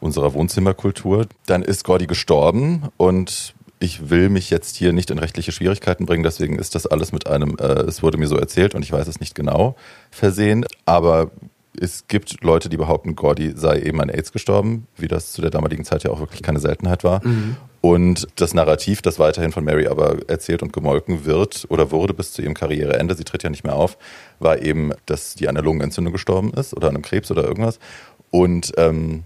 [0.00, 1.26] unserer Wohnzimmerkultur.
[1.46, 6.22] Dann ist Gordy gestorben und ich will mich jetzt hier nicht in rechtliche Schwierigkeiten bringen,
[6.22, 9.08] deswegen ist das alles mit einem, äh, es wurde mir so erzählt und ich weiß
[9.08, 9.76] es nicht genau,
[10.10, 10.64] versehen.
[10.86, 11.30] Aber
[11.78, 15.50] es gibt Leute, die behaupten, Gordy sei eben an AIDS gestorben, wie das zu der
[15.50, 17.26] damaligen Zeit ja auch wirklich keine Seltenheit war.
[17.26, 17.56] Mhm.
[17.80, 22.32] Und das Narrativ, das weiterhin von Mary aber erzählt und gemolken wird oder wurde bis
[22.32, 23.98] zu ihrem Karriereende, sie tritt ja nicht mehr auf,
[24.38, 27.78] war eben, dass die an einer Lungenentzündung gestorben ist oder an einem Krebs oder irgendwas.
[28.30, 29.24] Und ähm,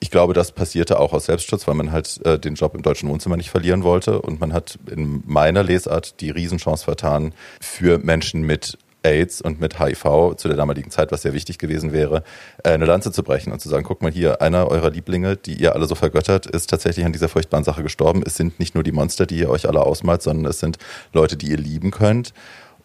[0.00, 3.08] ich glaube, das passierte auch aus Selbstschutz, weil man halt äh, den Job im deutschen
[3.08, 4.20] Wohnzimmer nicht verlieren wollte.
[4.20, 9.78] Und man hat in meiner Lesart die Riesenchance vertan, für Menschen mit AIDS und mit
[9.78, 12.24] HIV zu der damaligen Zeit, was sehr wichtig gewesen wäre,
[12.64, 15.54] äh, eine Lanze zu brechen und zu sagen, guck mal hier, einer eurer Lieblinge, die
[15.54, 18.22] ihr alle so vergöttert, ist tatsächlich an dieser furchtbaren Sache gestorben.
[18.26, 20.78] Es sind nicht nur die Monster, die ihr euch alle ausmalt, sondern es sind
[21.12, 22.32] Leute, die ihr lieben könnt.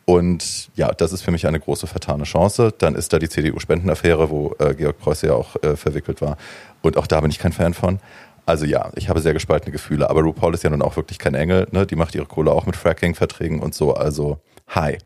[0.10, 2.74] Und ja, das ist für mich eine große vertane Chance.
[2.76, 6.36] Dann ist da die CDU-Spendenaffäre, wo äh, Georg Preuß ja auch äh, verwickelt war.
[6.82, 8.00] Und auch da bin ich kein Fan von.
[8.48, 10.10] Also ja, ich habe sehr gespaltene Gefühle.
[10.10, 11.68] Aber RuPaul ist ja nun auch wirklich kein Engel.
[11.70, 11.86] Ne?
[11.86, 13.94] Die macht ihre Kohle auch mit Fracking-Verträgen und so.
[13.94, 14.98] Also hi.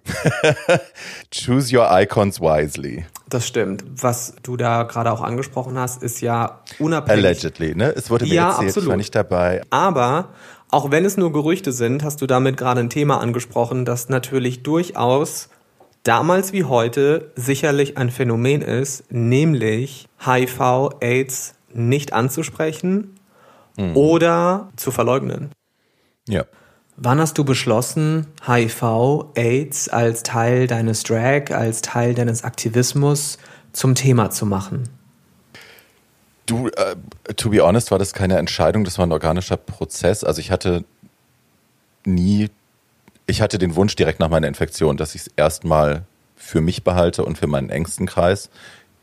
[1.34, 3.06] Choose your icons wisely.
[3.28, 3.84] Das stimmt.
[4.02, 7.26] Was du da gerade auch angesprochen hast, ist ja unabhängig.
[7.26, 7.90] Allegedly, ne?
[7.90, 8.86] Es wurde mir ja, erzählt, absolut.
[8.86, 9.64] ich war nicht dabei.
[9.70, 10.30] Aber
[10.74, 14.64] auch wenn es nur Gerüchte sind, hast du damit gerade ein Thema angesprochen, das natürlich
[14.64, 15.50] durchaus
[16.02, 23.20] damals wie heute sicherlich ein Phänomen ist, nämlich HIV, AIDS nicht anzusprechen
[23.78, 23.96] mhm.
[23.96, 25.52] oder zu verleugnen.
[26.28, 26.46] Ja.
[26.98, 33.38] Wann hast du beschlossen, HIV, AIDS als Teil deines Drag, als Teil deines Aktivismus
[33.74, 34.90] zum Thema zu machen?
[36.54, 36.96] Du, äh,
[37.36, 40.24] to be honest, war das keine Entscheidung, das war ein organischer Prozess.
[40.24, 40.84] Also ich hatte
[42.06, 42.50] nie,
[43.26, 46.04] ich hatte den Wunsch direkt nach meiner Infektion, dass ich es erstmal
[46.36, 48.50] für mich behalte und für meinen engsten Kreis,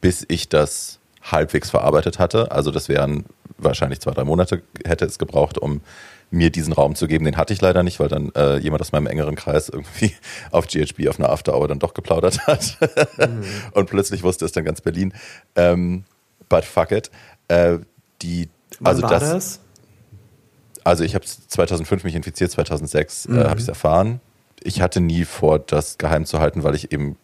[0.01, 2.53] bis ich das halbwegs verarbeitet hatte.
[2.53, 3.25] Also das wären
[3.59, 5.81] wahrscheinlich zwei, drei Monate hätte es gebraucht, um
[6.31, 7.25] mir diesen Raum zu geben.
[7.25, 10.15] Den hatte ich leider nicht, weil dann äh, jemand aus meinem engeren Kreis irgendwie
[10.51, 12.79] auf GHB auf einer After Hour dann doch geplaudert hat.
[13.19, 13.45] Mhm.
[13.73, 15.13] Und plötzlich wusste es dann ganz Berlin.
[15.57, 16.05] Ähm,
[16.49, 17.11] but fuck it.
[17.51, 17.81] Äh,
[18.23, 19.61] die, Wann also war das, das?
[20.85, 23.39] Also ich habe 2005 mich infiziert, 2006 äh, mhm.
[23.39, 24.21] äh, habe ich es erfahren.
[24.63, 27.17] Ich hatte nie vor, das geheim zu halten, weil ich eben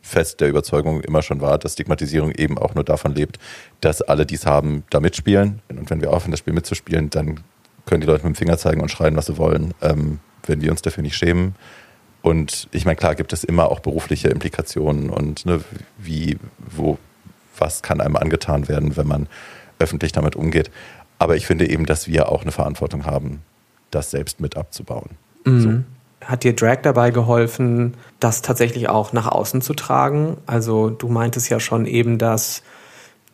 [0.00, 3.38] fest der Überzeugung immer schon war, dass Stigmatisierung eben auch nur davon lebt,
[3.80, 5.60] dass alle, die es haben, da mitspielen.
[5.68, 7.40] Und wenn wir aufhören, das Spiel mitzuspielen, dann
[7.86, 10.70] können die Leute mit dem Finger zeigen und schreien, was sie wollen, ähm, wenn wir
[10.70, 11.54] uns dafür nicht schämen.
[12.22, 15.60] Und ich meine, klar gibt es immer auch berufliche Implikationen und ne,
[15.98, 16.98] wie, wo,
[17.58, 19.28] was kann einem angetan werden, wenn man
[19.78, 20.70] öffentlich damit umgeht.
[21.18, 23.42] Aber ich finde eben, dass wir auch eine Verantwortung haben,
[23.90, 25.10] das selbst mit abzubauen.
[25.44, 25.60] Mhm.
[25.60, 26.26] So.
[26.26, 30.36] Hat dir Drag dabei geholfen, das tatsächlich auch nach außen zu tragen?
[30.46, 32.62] Also du meintest ja schon eben, dass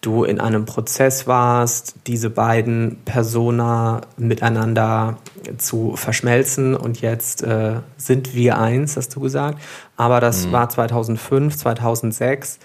[0.01, 5.19] du in einem Prozess warst, diese beiden Persona miteinander
[5.59, 9.61] zu verschmelzen und jetzt äh, sind wir eins, hast du gesagt.
[9.97, 10.53] Aber das mhm.
[10.53, 12.59] war 2005, 2006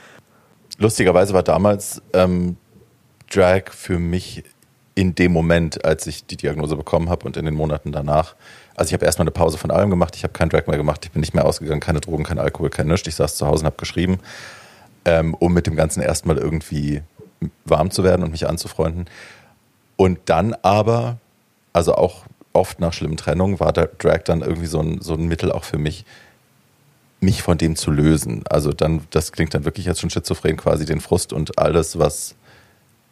[0.82, 2.58] lustigerweise war damals ähm,
[3.30, 4.44] Drag für mich
[4.96, 8.36] in dem Moment, als ich die Diagnose bekommen habe und in den Monaten danach.
[8.76, 11.06] Also ich habe erstmal eine Pause von allem gemacht, ich habe kein Drag mehr gemacht,
[11.06, 13.08] ich bin nicht mehr ausgegangen, keine Drogen, kein Alkohol, kein Nichts.
[13.08, 14.20] Ich saß zu Hause und habe geschrieben,
[15.06, 17.02] ähm, um mit dem Ganzen erstmal irgendwie
[17.63, 19.06] warm zu werden und mich anzufreunden.
[19.96, 21.17] Und dann aber,
[21.74, 25.28] also auch oft nach schlimmen Trennungen, war der Drag dann irgendwie so ein, so ein
[25.28, 26.06] Mittel auch für mich,
[27.22, 28.44] mich von dem zu lösen.
[28.50, 32.36] Also dann, das klingt dann wirklich als schon schizophren, quasi den Frust und alles, was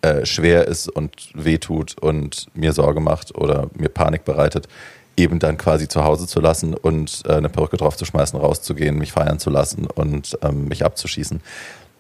[0.02, 4.67] äh, schwer ist und wehtut und mir Sorge macht oder mir Panik bereitet,
[5.15, 8.98] eben dann quasi zu Hause zu lassen und äh, eine Perücke drauf zu schmeißen, rauszugehen,
[8.98, 11.41] mich feiern zu lassen und ähm, mich abzuschießen.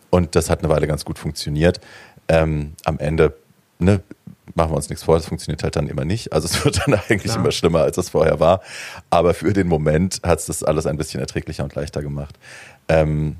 [0.09, 1.79] Und das hat eine Weile ganz gut funktioniert.
[2.27, 3.35] Ähm, am Ende
[3.79, 4.01] ne,
[4.55, 6.33] machen wir uns nichts vor, das funktioniert halt dann immer nicht.
[6.33, 7.37] Also es wird dann eigentlich Klar.
[7.37, 8.61] immer schlimmer, als es vorher war.
[9.09, 12.35] Aber für den Moment hat es das alles ein bisschen erträglicher und leichter gemacht.
[12.87, 13.37] Ähm,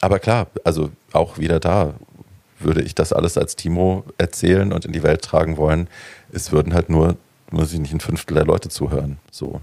[0.00, 1.94] aber klar, also auch wieder da
[2.58, 5.88] würde ich das alles als Timo erzählen und in die Welt tragen wollen.
[6.32, 7.16] Es würden halt nur,
[7.50, 9.18] muss ich nicht, ein Fünftel der Leute zuhören.
[9.30, 9.60] So.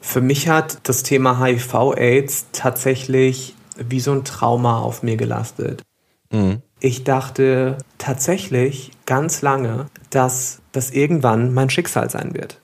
[0.00, 5.82] Für mich hat das Thema HIV-Aids tatsächlich wie so ein Trauma auf mir gelastet.
[6.30, 6.62] Mhm.
[6.80, 12.58] Ich dachte tatsächlich ganz lange, dass das irgendwann mein Schicksal sein wird.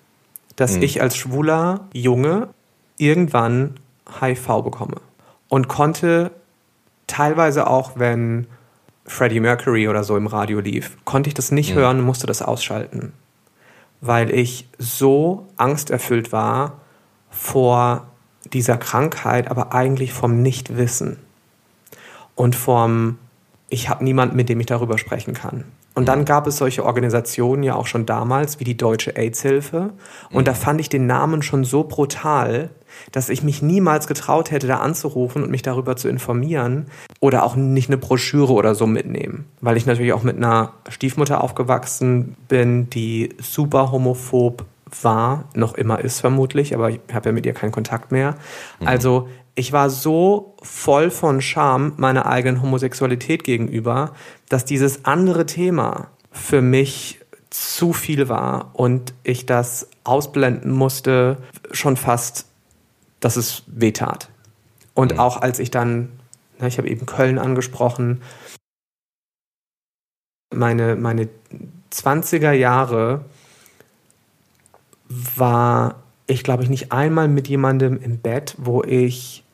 [0.57, 0.83] Dass mhm.
[0.83, 2.49] ich als schwuler Junge
[2.97, 3.75] irgendwann
[4.21, 4.97] HIV bekomme.
[5.49, 6.31] Und konnte
[7.07, 8.47] teilweise auch, wenn
[9.05, 11.79] Freddie Mercury oder so im Radio lief, konnte ich das nicht mhm.
[11.79, 13.13] hören, musste das ausschalten.
[14.01, 16.81] Weil ich so angsterfüllt war
[17.31, 18.07] vor
[18.53, 21.19] dieser Krankheit, aber eigentlich vom Nichtwissen
[22.35, 23.19] und vom
[23.69, 25.65] ich habe niemanden, mit dem ich darüber sprechen kann.
[25.95, 29.95] Und dann gab es solche Organisationen ja auch schon damals, wie die Deutsche AIDS-Hilfe.
[30.31, 32.71] Und da fand ich den Namen schon so brutal,
[33.13, 36.87] dass ich mich niemals getraut hätte, da anzurufen und mich darüber zu informieren
[37.21, 39.47] oder auch nicht eine Broschüre oder so mitnehmen.
[39.61, 44.65] Weil ich natürlich auch mit einer Stiefmutter aufgewachsen bin, die super homophob
[45.03, 48.37] war, noch immer ist vermutlich, aber ich habe ja mit ihr keinen Kontakt mehr.
[48.85, 54.12] Also ich war so voll von Scham meiner eigenen Homosexualität gegenüber,
[54.49, 61.38] dass dieses andere Thema für mich zu viel war und ich das ausblenden musste,
[61.73, 62.47] schon fast,
[63.21, 64.29] dass es wehtat.
[64.92, 65.21] Und Mhm.
[65.21, 66.11] auch als ich dann,
[66.59, 68.21] na, ich habe eben Köln angesprochen,
[70.55, 71.29] meine, meine
[71.90, 73.25] 20er Jahre
[75.09, 79.45] war ich, glaube ich, nicht einmal mit jemandem im Bett, wo ich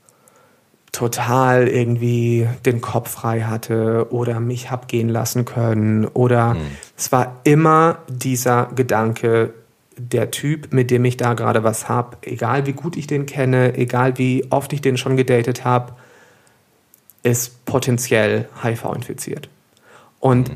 [0.92, 6.54] total irgendwie den Kopf frei hatte oder mich hab gehen lassen können oder
[6.98, 9.54] es war immer dieser Gedanke,
[9.96, 13.76] der Typ, mit dem ich da gerade was hab, egal wie gut ich den kenne,
[13.76, 15.94] egal wie oft ich den schon gedatet habe,
[17.22, 19.48] ist potenziell HIV infiziert.
[20.20, 20.52] Und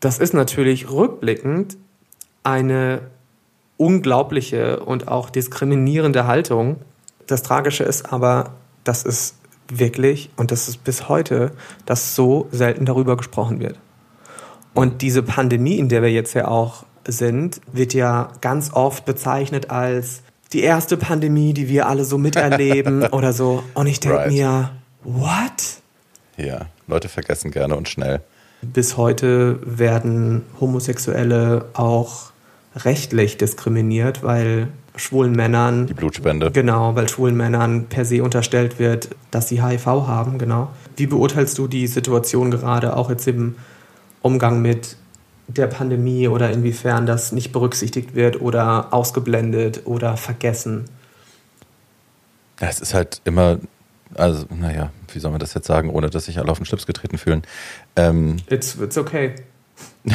[0.00, 1.76] das ist natürlich rückblickend
[2.42, 3.00] eine
[3.76, 6.76] unglaubliche und auch diskriminierende Haltung.
[7.26, 9.34] Das Tragische ist aber, dass es
[9.70, 11.52] wirklich, und das ist bis heute,
[11.86, 13.78] dass so selten darüber gesprochen wird.
[14.74, 19.70] Und diese Pandemie, in der wir jetzt ja auch sind, wird ja ganz oft bezeichnet
[19.70, 23.62] als die erste Pandemie, die wir alle so miterleben oder so.
[23.74, 24.32] Und ich denke Right.
[24.32, 24.70] mir,
[25.04, 25.80] what?
[26.36, 28.20] Ja, Leute vergessen gerne und schnell.
[28.62, 32.30] Bis heute werden Homosexuelle auch
[32.74, 34.68] rechtlich diskriminiert, weil
[34.98, 36.50] schwulen Männern Die Blutspende.
[36.50, 40.68] Genau, weil schwulen Männern per se unterstellt wird, dass sie HIV haben, genau.
[40.96, 43.56] Wie beurteilst du die Situation gerade auch jetzt im
[44.22, 44.96] Umgang mit
[45.46, 50.84] der Pandemie oder inwiefern das nicht berücksichtigt wird oder ausgeblendet oder vergessen?
[52.60, 53.58] Ja, es ist halt immer,
[54.14, 56.86] also, naja, wie soll man das jetzt sagen, ohne dass sich alle auf den Schlips
[56.86, 57.42] getreten fühlen.
[57.96, 59.36] Ähm, It's, it's okay.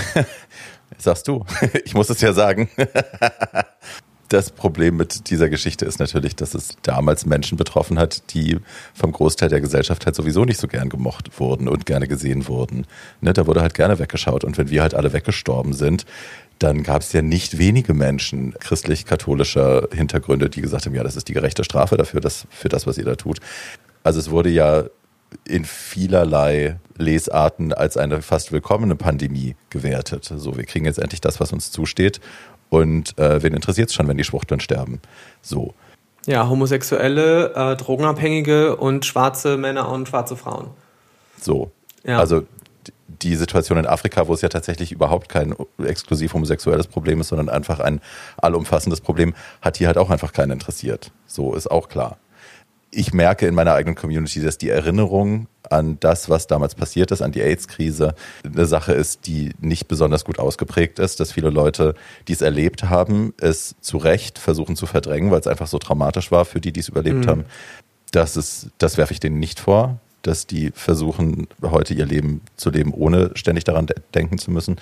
[0.98, 1.46] sagst du.
[1.86, 2.70] Ich muss es ja sagen.
[4.34, 8.58] Das Problem mit dieser Geschichte ist natürlich, dass es damals Menschen betroffen hat, die
[8.96, 12.88] vom Großteil der Gesellschaft halt sowieso nicht so gern gemocht wurden und gerne gesehen wurden.
[13.22, 14.44] Ne, da wurde halt gerne weggeschaut.
[14.44, 16.08] Und wenn wir halt alle weggestorben sind,
[16.58, 21.28] dann gab es ja nicht wenige Menschen christlich-katholischer Hintergründe, die gesagt haben, ja, das ist
[21.28, 23.40] die gerechte Strafe dafür, das, für das, was ihr da tut.
[24.02, 24.86] Also es wurde ja
[25.46, 30.32] in vielerlei Lesarten als eine fast willkommene Pandemie gewertet.
[30.36, 32.20] So, wir kriegen jetzt endlich das, was uns zusteht.
[32.74, 35.00] Und äh, wen interessiert es schon, wenn die Schwuchteln sterben?
[35.44, 35.76] So.
[36.26, 40.72] Ja, Homosexuelle, äh, Drogenabhängige und schwarze Männer und schwarze Frauen.
[41.40, 41.70] So.
[42.04, 42.18] Ja.
[42.18, 42.48] Also
[43.08, 45.56] die Situation in Afrika, wo es ja tatsächlich überhaupt kein
[45.86, 48.02] exklusiv homosexuelles Problem ist, sondern einfach ein
[48.38, 51.12] allumfassendes Problem, hat hier halt auch einfach keinen interessiert.
[51.28, 52.18] So ist auch klar.
[52.96, 57.24] Ich merke in meiner eigenen Community, dass die Erinnerung an das, was damals passiert ist,
[57.24, 61.96] an die AIDS-Krise, eine Sache ist, die nicht besonders gut ausgeprägt ist, dass viele Leute,
[62.28, 66.32] die es erlebt haben, es zu Recht versuchen zu verdrängen, weil es einfach so traumatisch
[66.32, 67.46] war für die, die es überlebt haben.
[68.12, 72.70] Das ist, das werfe ich denen nicht vor, dass die versuchen, heute ihr Leben zu
[72.70, 74.78] leben, ohne ständig daran de denken zu müssen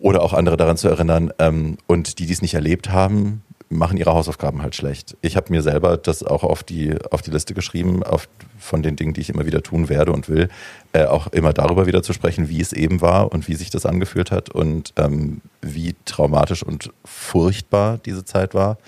[0.00, 1.32] oder auch andere daran zu erinnern.
[1.38, 5.16] Ähm, und die, die es nicht erlebt haben, machen ihre Hausaufgaben halt schlecht.
[5.20, 8.96] Ich habe mir selber das auch auf die, auf die Liste geschrieben, auf, von den
[8.96, 10.48] Dingen, die ich immer wieder tun werde und will,
[10.92, 13.86] äh, auch immer darüber wieder zu sprechen, wie es eben war und wie sich das
[13.86, 18.78] angefühlt hat und ähm, wie traumatisch und furchtbar diese Zeit war.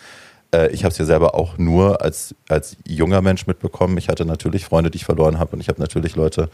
[0.52, 3.98] Äh, ich habe es ja selber auch nur als, als junger Mensch mitbekommen.
[3.98, 6.50] Ich hatte natürlich Freunde, die ich verloren habe und ich habe natürlich Leute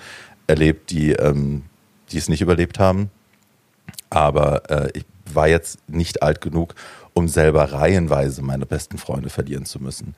[0.46, 1.62] erlebt, die, ähm,
[2.10, 3.10] die es nicht überlebt haben.
[4.10, 5.04] Aber äh, ich
[5.34, 6.74] war jetzt nicht alt genug,
[7.14, 10.14] um selber reihenweise meine besten Freunde verlieren zu müssen.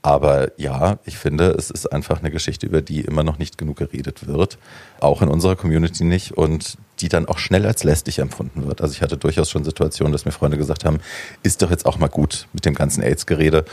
[0.00, 3.78] Aber ja, ich finde, es ist einfach eine Geschichte, über die immer noch nicht genug
[3.78, 4.58] geredet wird,
[5.00, 8.80] auch in unserer Community nicht und die dann auch schnell als lästig empfunden wird.
[8.80, 11.00] Also ich hatte durchaus schon Situationen, dass mir Freunde gesagt haben,
[11.42, 13.64] ist doch jetzt auch mal gut mit dem ganzen AIDS-Gerede,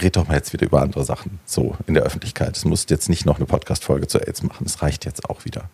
[0.00, 2.56] red doch mal jetzt wieder über andere Sachen, so in der Öffentlichkeit.
[2.56, 5.70] Es muss jetzt nicht noch eine Podcast-Folge zu AIDS machen, es reicht jetzt auch wieder.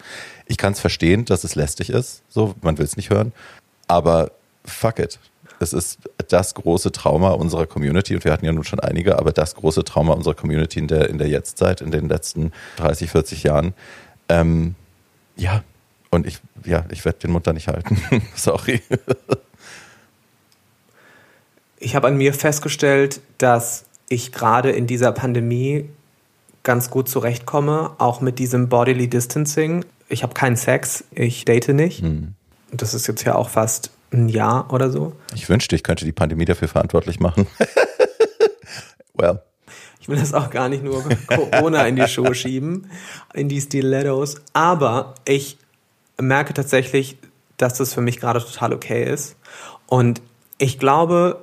[0.47, 3.33] Ich kann es verstehen, dass es lästig ist, so, man will es nicht hören,
[3.89, 4.31] aber
[4.65, 5.19] fuck it.
[5.59, 9.33] Es ist das große Trauma unserer Community und wir hatten ja nun schon einige, aber
[9.33, 13.43] das große Trauma unserer Community in der, in der Jetztzeit, in den letzten 30, 40
[13.45, 13.75] Jahren.
[14.29, 14.75] Ähm,
[15.37, 15.63] ja,
[16.11, 18.01] und ich, ja, ich werde den Mund da nicht halten.
[18.35, 18.83] Sorry.
[21.79, 25.89] Ich habe an mir festgestellt, dass ich gerade in dieser Pandemie
[26.63, 29.85] ganz gut zurechtkomme, auch mit diesem Bodily Distancing.
[30.09, 32.03] Ich habe keinen Sex, ich date nicht.
[32.03, 35.13] Und das ist jetzt ja auch fast ein Jahr oder so.
[35.35, 37.47] Ich wünschte, ich könnte die Pandemie dafür verantwortlich machen.
[39.15, 39.43] well.
[40.01, 42.89] Ich will das auch gar nicht nur Corona in die Show schieben,
[43.35, 44.37] in die Stilettos.
[44.53, 45.59] Aber ich
[46.17, 47.19] merke tatsächlich,
[47.57, 49.35] dass das für mich gerade total okay ist.
[49.87, 50.23] Und
[50.59, 51.43] ich glaube,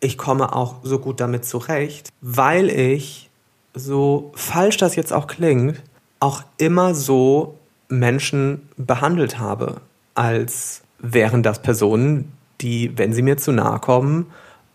[0.00, 3.30] ich komme auch so gut damit zurecht, weil ich,
[3.72, 5.80] so falsch das jetzt auch klingt,
[6.18, 9.80] auch immer so Menschen behandelt habe,
[10.14, 14.26] als wären das Personen, die, wenn sie mir zu nahe kommen,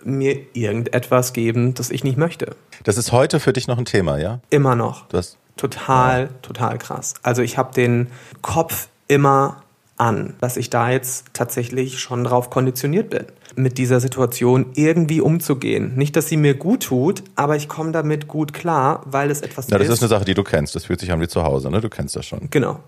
[0.03, 2.55] mir irgendetwas geben, das ich nicht möchte.
[2.83, 4.39] Das ist heute für dich noch ein Thema, ja?
[4.49, 5.07] Immer noch.
[5.07, 6.29] Du hast Total, ja.
[6.41, 7.15] total krass.
[7.23, 8.07] Also ich habe den
[8.41, 9.63] Kopf immer
[9.97, 13.25] an, dass ich da jetzt tatsächlich schon drauf konditioniert bin,
[13.55, 15.95] mit dieser Situation irgendwie umzugehen.
[15.95, 19.67] Nicht, dass sie mir gut tut, aber ich komme damit gut klar, weil es etwas
[19.69, 19.89] ja, ist.
[19.89, 20.75] das ist eine Sache, die du kennst.
[20.75, 21.81] Das fühlt sich an wie zu Hause, ne?
[21.81, 22.47] Du kennst das schon.
[22.51, 22.79] Genau.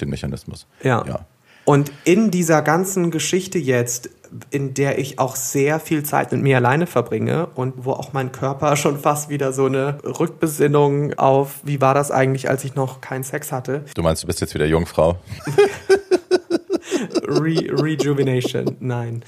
[0.00, 0.66] Den Mechanismus.
[0.82, 1.04] Ja.
[1.06, 1.26] ja.
[1.68, 4.08] Und in dieser ganzen Geschichte jetzt,
[4.48, 8.32] in der ich auch sehr viel Zeit mit mir alleine verbringe und wo auch mein
[8.32, 13.02] Körper schon fast wieder so eine Rückbesinnung auf, wie war das eigentlich, als ich noch
[13.02, 13.84] keinen Sex hatte.
[13.94, 15.18] Du meinst, du bist jetzt wieder Jungfrau?
[17.26, 19.22] Re Rejuvenation, nein.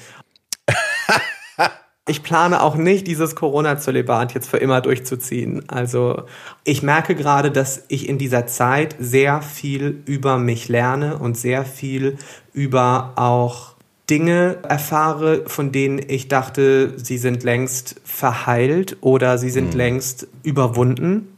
[2.11, 5.63] Ich plane auch nicht, dieses Corona-Zölibat jetzt für immer durchzuziehen.
[5.69, 6.25] Also
[6.65, 11.65] ich merke gerade, dass ich in dieser Zeit sehr viel über mich lerne und sehr
[11.65, 12.19] viel
[12.53, 13.77] über auch
[14.11, 19.79] Dinge erfahre, von denen ich dachte, sie sind längst verheilt oder sie sind mhm.
[19.79, 21.29] längst überwunden.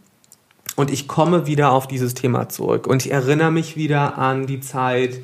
[0.76, 2.86] Und ich komme wieder auf dieses Thema zurück.
[2.86, 5.20] Und ich erinnere mich wieder an die Zeit,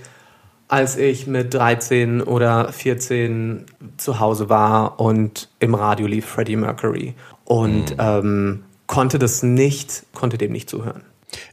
[0.68, 3.66] als ich mit 13 oder 14
[3.96, 7.14] zu Hause war und im Radio lief Freddie Mercury
[7.44, 7.96] und mhm.
[7.98, 11.02] ähm, konnte das nicht, konnte dem nicht zuhören.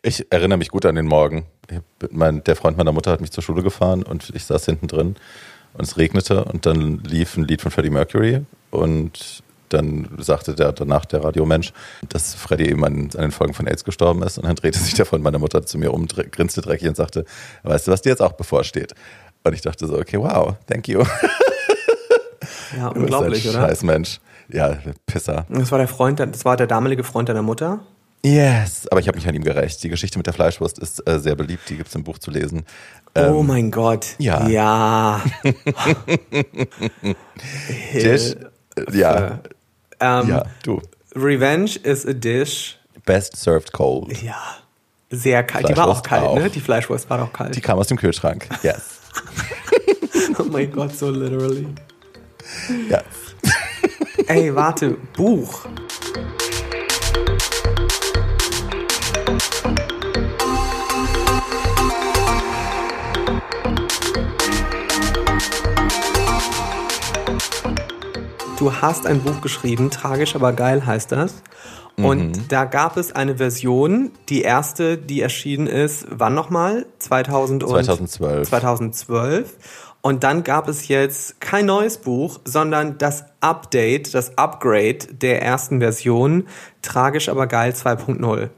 [0.01, 1.45] Ich erinnere mich gut an den Morgen.
[2.11, 5.15] Mein, der Freund meiner Mutter hat mich zur Schule gefahren und ich saß hinten drin
[5.73, 8.41] und es regnete und dann lief ein Lied von Freddie Mercury
[8.71, 11.73] und dann sagte der danach der Radiomensch,
[12.09, 14.37] dass Freddy eben an, an, den Folgen von AIDS gestorben ist.
[14.37, 17.25] Und dann drehte sich der von meiner Mutter zu mir um, grinste dreckig und sagte,
[17.63, 18.93] weißt du, was dir jetzt auch bevorsteht?
[19.43, 21.03] Und ich dachte so, okay, wow, thank you.
[22.75, 23.67] Ja, unglaublich, oder?
[23.67, 24.19] Scheiß Mensch.
[24.49, 25.45] Ja, Pisser.
[25.49, 27.79] Das war der Freund, das war der damalige Freund deiner Mutter?
[28.25, 29.83] Yes, aber ich habe mich an ihm gerecht.
[29.83, 32.31] Die Geschichte mit der Fleischwurst ist äh, sehr beliebt, die gibt es im Buch zu
[32.31, 32.65] lesen.
[33.13, 34.15] Oh ähm, oh mein Gott.
[34.17, 34.47] Ja.
[34.47, 35.21] Ja.
[37.91, 38.35] Tisch,
[38.91, 39.41] ja.
[39.99, 40.81] Ähm, ja, du.
[41.15, 42.77] Revenge is a dish.
[43.05, 44.21] Best served cold.
[44.21, 44.35] Ja.
[45.09, 45.69] Sehr kalt.
[45.69, 46.35] Die war auch kalt, auch.
[46.37, 46.49] ne?
[46.49, 47.55] Die Fleischwurst war auch kalt.
[47.55, 48.47] Die kam aus dem Kühlschrank.
[48.63, 48.99] Yes.
[50.39, 51.67] oh mein Gott, so literally.
[52.89, 53.01] Ja.
[54.27, 55.67] Ey, warte, Buch.
[68.57, 71.35] Du hast ein Buch geschrieben, tragisch aber geil heißt das.
[71.97, 72.47] Und mhm.
[72.47, 76.85] da gab es eine Version, die erste, die erschienen ist, wann nochmal?
[76.99, 78.47] 2012.
[78.47, 79.57] 2012.
[80.01, 85.79] Und dann gab es jetzt kein neues Buch, sondern das Update, das Upgrade der ersten
[85.79, 86.47] Version,
[86.81, 88.49] tragisch aber geil 2.0.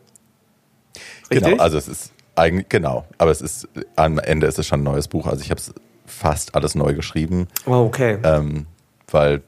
[1.29, 4.83] Genau, also es ist eigentlich, genau, aber es ist, am Ende ist es schon ein
[4.83, 5.25] neues Buch.
[5.25, 5.73] Also ich habe es
[6.05, 7.47] fast alles neu geschrieben.
[7.65, 8.19] Oh, okay.
[8.23, 8.67] Ähm,
[9.09, 9.41] weil,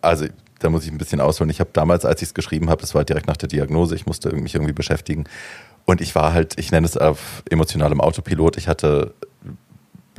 [0.00, 0.26] also
[0.58, 1.50] da muss ich ein bisschen ausholen.
[1.50, 4.06] Ich habe damals, als ich es geschrieben habe, das war direkt nach der Diagnose, ich
[4.06, 5.24] musste mich irgendwie beschäftigen.
[5.84, 8.56] Und ich war halt, ich nenne es auf emotionalem Autopilot.
[8.56, 9.14] Ich hatte,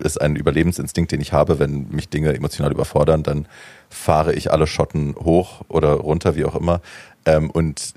[0.01, 3.47] ist ein Überlebensinstinkt, den ich habe, wenn mich Dinge emotional überfordern, dann
[3.89, 6.81] fahre ich alle Schotten hoch oder runter, wie auch immer.
[7.25, 7.93] Ähm, und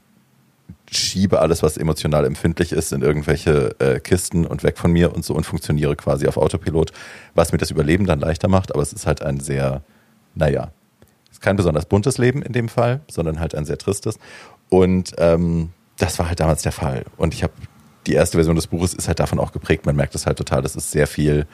[0.90, 5.24] schiebe alles, was emotional empfindlich ist, in irgendwelche äh, Kisten und weg von mir und
[5.24, 6.92] so und funktioniere quasi auf Autopilot,
[7.34, 9.82] was mir das Überleben dann leichter macht, aber es ist halt ein sehr,
[10.36, 10.70] naja,
[11.36, 14.18] ist kein besonders buntes Leben in dem Fall, sondern halt ein sehr tristes.
[14.70, 17.04] Und ähm, das war halt damals der Fall.
[17.18, 17.52] Und ich habe
[18.06, 19.84] die erste Version des Buches ist halt davon auch geprägt.
[19.84, 20.62] Man merkt es halt total.
[20.62, 21.46] Das ist sehr viel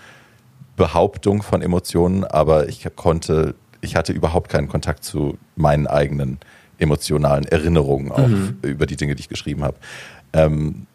[0.76, 6.38] Behauptung von Emotionen, aber ich konnte, ich hatte überhaupt keinen Kontakt zu meinen eigenen
[6.78, 8.58] emotionalen Erinnerungen auch mhm.
[8.62, 9.76] über die Dinge, die ich geschrieben habe.
[10.32, 10.86] Ähm,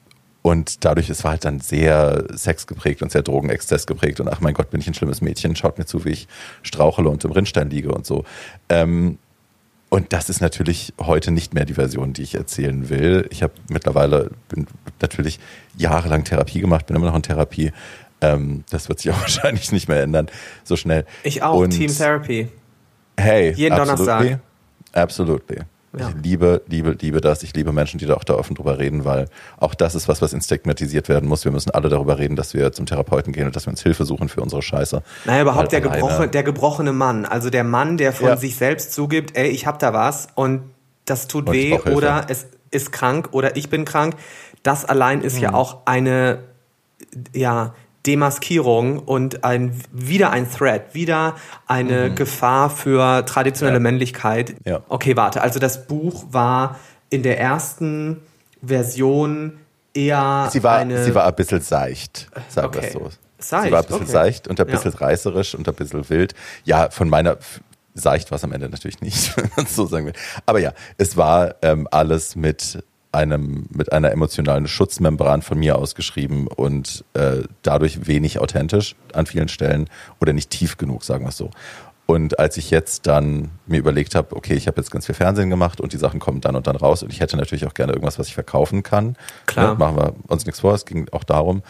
[0.47, 4.21] und dadurch, es war halt dann sehr sexgeprägt und sehr Drogenexzess geprägt.
[4.21, 6.29] Und ach mein Gott, bin ich ein schlimmes Mädchen, schaut mir zu, wie ich
[6.63, 8.23] strauchele und im Rinnstein liege und so.
[8.69, 9.17] Ähm,
[9.89, 13.27] und das ist natürlich heute nicht mehr die Version, die ich erzählen will.
[13.29, 14.67] Ich habe mittlerweile bin
[15.01, 15.41] natürlich
[15.75, 17.73] jahrelang Therapie gemacht, bin immer noch in Therapie.
[18.21, 20.29] Ähm, das wird sich auch wahrscheinlich nicht mehr ändern,
[20.63, 21.05] so schnell.
[21.23, 22.47] Ich auch, und Team Therapy.
[23.17, 24.39] Hey, jeden absolutely, Donnerstag.
[24.93, 25.57] Absolutely.
[25.99, 26.09] Ja.
[26.09, 27.43] Ich liebe, liebe, liebe das.
[27.43, 29.27] Ich liebe Menschen, die da auch da offen drüber reden, weil
[29.57, 31.45] auch das ist was, was instigmatisiert werden muss.
[31.45, 34.05] Wir müssen alle darüber reden, dass wir zum Therapeuten gehen und dass wir uns Hilfe
[34.05, 35.01] suchen für unsere Scheiße.
[35.25, 37.25] Naja, überhaupt der, gebrochene, der gebrochene Mann.
[37.25, 38.37] Also der Mann, der von ja.
[38.37, 40.61] sich selbst zugibt, ey, ich hab da was und
[41.05, 44.15] das tut und weh oder es ist krank oder ich bin krank.
[44.63, 45.43] Das allein ist mhm.
[45.43, 46.39] ja auch eine,
[47.33, 47.73] ja,
[48.07, 51.35] Demaskierung und ein, wieder ein Threat, wieder
[51.67, 52.15] eine mhm.
[52.15, 53.81] Gefahr für traditionelle ja.
[53.81, 54.55] Männlichkeit.
[54.65, 54.81] Ja.
[54.87, 56.79] Okay, warte, also das Buch war
[57.09, 58.21] in der ersten
[58.65, 59.59] Version
[59.93, 61.03] eher sie war, eine...
[61.03, 62.91] Sie war ein bisschen seicht, sagen wir okay.
[62.93, 63.09] so.
[63.39, 64.11] Seicht, sie war ein bisschen okay.
[64.11, 64.97] seicht und ein bisschen ja.
[64.97, 66.33] reißerisch und ein bisschen wild.
[66.63, 67.37] Ja, von meiner...
[67.99, 70.13] Seicht war es am Ende natürlich nicht, wenn man so sagen will.
[70.45, 72.83] Aber ja, es war ähm, alles mit
[73.17, 79.47] einem, mit einer emotionalen Schutzmembran von mir ausgeschrieben und äh, dadurch wenig authentisch an vielen
[79.47, 79.89] Stellen
[80.21, 81.49] oder nicht tief genug, sagen wir es so.
[82.05, 85.49] Und als ich jetzt dann mir überlegt habe, okay, ich habe jetzt ganz viel Fernsehen
[85.49, 87.91] gemacht und die Sachen kommen dann und dann raus und ich hätte natürlich auch gerne
[87.91, 89.17] irgendwas, was ich verkaufen kann.
[89.45, 89.73] Klar.
[89.73, 91.63] Ne, machen wir uns nichts vor, es ging auch darum,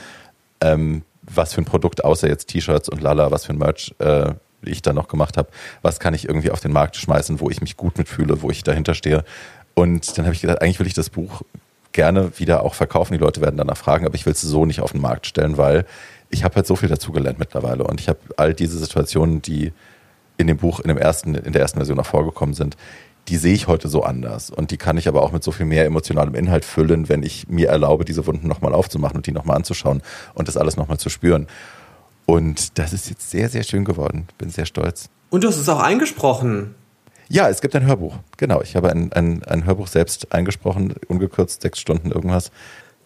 [0.62, 4.34] ähm, was für ein Produkt, außer jetzt T-Shirts und Lala, was für ein Merch äh,
[4.62, 5.50] ich da noch gemacht habe,
[5.82, 8.64] was kann ich irgendwie auf den Markt schmeißen, wo ich mich gut mitfühle, wo ich
[8.64, 9.24] dahinter stehe.
[9.78, 11.44] Und dann habe ich gedacht, eigentlich will ich das Buch
[11.92, 13.14] gerne wieder auch verkaufen.
[13.14, 15.60] Die Leute werden danach fragen, aber ich will es so nicht auf den Markt stellen,
[15.60, 15.86] weil
[16.32, 17.84] ich habe halt so viel dazugelernt mittlerweile.
[17.84, 19.72] Und ich habe all diese Situationen, die
[20.38, 22.76] in dem Buch, in, dem ersten, in der ersten Version noch vorgekommen sind,
[23.28, 24.50] die sehe ich heute so anders.
[24.50, 27.48] Und die kann ich aber auch mit so viel mehr emotionalem Inhalt füllen, wenn ich
[27.48, 30.02] mir erlaube, diese Wunden nochmal aufzumachen und die nochmal anzuschauen
[30.34, 31.46] und das alles nochmal zu spüren.
[32.26, 34.28] Und das ist jetzt sehr, sehr schön geworden.
[34.40, 35.12] Bin sehr stolz.
[35.30, 36.74] Und du hast es auch eingesprochen.
[37.30, 38.16] Ja, es gibt ein Hörbuch.
[38.38, 42.52] Genau, ich habe ein, ein, ein Hörbuch selbst eingesprochen, ungekürzt sechs Stunden irgendwas.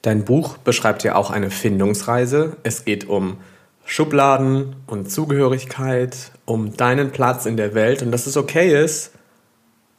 [0.02, 2.58] Dein Buch beschreibt ja auch eine Findungsreise.
[2.64, 3.38] Es geht um
[3.86, 9.12] Schubladen und Zugehörigkeit, um deinen Platz in der Welt und dass es okay ist,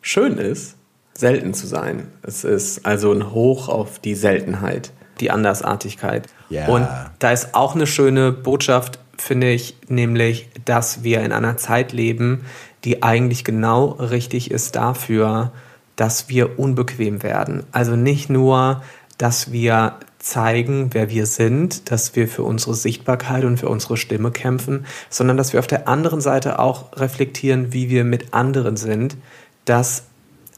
[0.01, 0.77] schön ist,
[1.15, 2.09] selten zu sein.
[2.23, 6.27] Es ist also ein Hoch auf die Seltenheit, die Andersartigkeit.
[6.49, 6.69] Ja.
[6.69, 11.93] Und da ist auch eine schöne Botschaft, finde ich, nämlich, dass wir in einer Zeit
[11.93, 12.45] leben,
[12.85, 15.53] die eigentlich genau richtig ist dafür,
[15.97, 17.65] dass wir unbequem werden.
[17.73, 18.83] Also nicht nur,
[19.19, 24.31] dass wir zeigen, wer wir sind, dass wir für unsere Sichtbarkeit und für unsere Stimme
[24.31, 29.17] kämpfen, sondern dass wir auf der anderen Seite auch reflektieren, wie wir mit anderen sind,
[29.65, 30.05] dass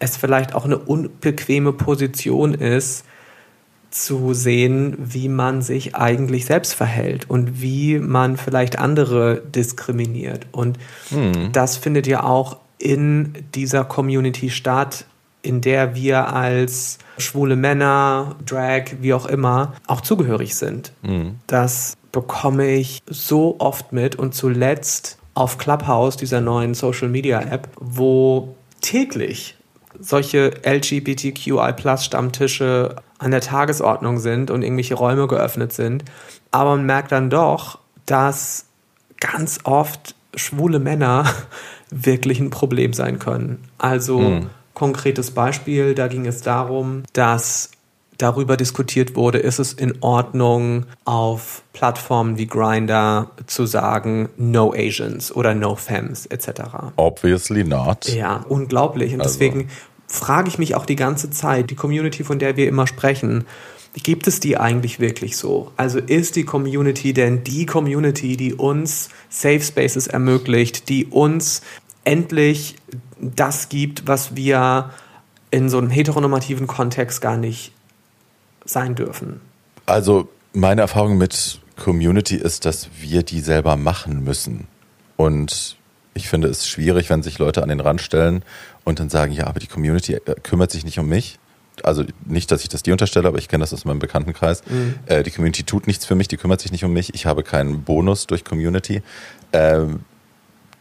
[0.01, 3.05] es vielleicht auch eine unbequeme Position ist,
[3.95, 10.47] zu sehen, wie man sich eigentlich selbst verhält und wie man vielleicht andere diskriminiert.
[10.51, 10.78] Und
[11.11, 11.53] mhm.
[11.53, 15.07] das findet ja auch in dieser Community statt,
[15.42, 20.92] in der wir als schwule Männer, Drag, wie auch immer, auch zugehörig sind.
[21.03, 21.36] Mhm.
[21.47, 27.68] Das bekomme ich so oft mit und zuletzt auf Clubhouse, dieser neuen Social Media App,
[27.78, 29.57] wo täglich
[29.99, 36.05] solche LGBTQI-Plus-Stammtische an der Tagesordnung sind und irgendwelche Räume geöffnet sind.
[36.51, 38.66] Aber man merkt dann doch, dass
[39.20, 41.32] ganz oft schwule Männer
[41.90, 43.64] wirklich ein Problem sein können.
[43.78, 44.51] Also hm.
[44.74, 47.70] konkretes Beispiel, da ging es darum, dass
[48.18, 55.34] darüber diskutiert wurde, ist es in Ordnung, auf Plattformen wie Grindr zu sagen, no Asians
[55.34, 56.48] oder no Femmes etc.
[56.96, 58.08] Obviously not.
[58.08, 59.12] Ja, unglaublich.
[59.14, 59.32] Und also.
[59.32, 59.68] deswegen
[60.06, 63.44] frage ich mich auch die ganze Zeit, die Community, von der wir immer sprechen,
[64.02, 65.70] gibt es die eigentlich wirklich so?
[65.76, 71.62] Also ist die Community denn die Community, die uns Safe Spaces ermöglicht, die uns
[72.04, 72.76] endlich
[73.20, 74.90] das gibt, was wir
[75.50, 77.72] in so einem heteronormativen Kontext gar nicht
[78.64, 79.40] sein dürfen?
[79.86, 84.68] Also meine Erfahrung mit Community ist, dass wir die selber machen müssen.
[85.16, 85.76] Und
[86.14, 88.44] ich finde es schwierig, wenn sich Leute an den Rand stellen
[88.84, 91.38] und dann sagen, ja, aber die Community äh, kümmert sich nicht um mich.
[91.82, 94.62] Also nicht, dass ich das dir unterstelle, aber ich kenne das aus meinem Bekanntenkreis.
[94.68, 94.94] Mhm.
[95.06, 97.14] Äh, die Community tut nichts für mich, die kümmert sich nicht um mich.
[97.14, 99.02] Ich habe keinen Bonus durch Community.
[99.52, 100.00] Ähm,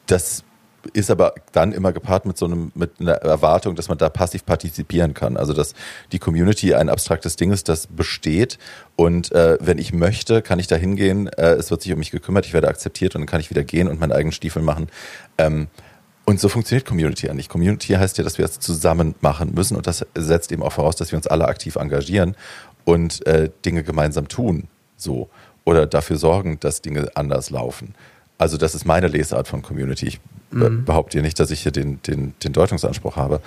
[0.06, 0.44] das
[0.92, 4.46] ist aber dann immer gepaart mit so einem, mit einer Erwartung, dass man da passiv
[4.46, 5.38] partizipieren kann.
[5.38, 5.74] Also dass
[6.12, 8.60] die Community ein abstraktes Ding ist, das besteht
[8.96, 12.12] und äh, wenn ich möchte, kann ich da hingehen, äh, es wird sich um mich
[12.12, 14.88] gekümmert, ich werde akzeptiert und dann kann ich wieder gehen und meinen eigenen Stiefel machen.
[15.38, 15.68] Ähm,
[16.26, 17.50] und so funktioniert Community nicht.
[17.50, 20.96] Community heißt ja, dass wir es zusammen machen müssen und das setzt eben auch voraus,
[20.96, 22.36] dass wir uns alle aktiv engagieren
[22.86, 24.68] und äh, Dinge gemeinsam tun.
[24.96, 25.30] So.
[25.66, 27.96] Oder dafür sorgen, dass Dinge anders laufen.
[28.38, 30.08] Also das ist meine Lesart von Community.
[30.08, 30.20] Ich
[30.54, 30.86] mhm.
[30.86, 33.42] behaupte hier nicht, dass ich hier den, den, den Deutungsanspruch habe.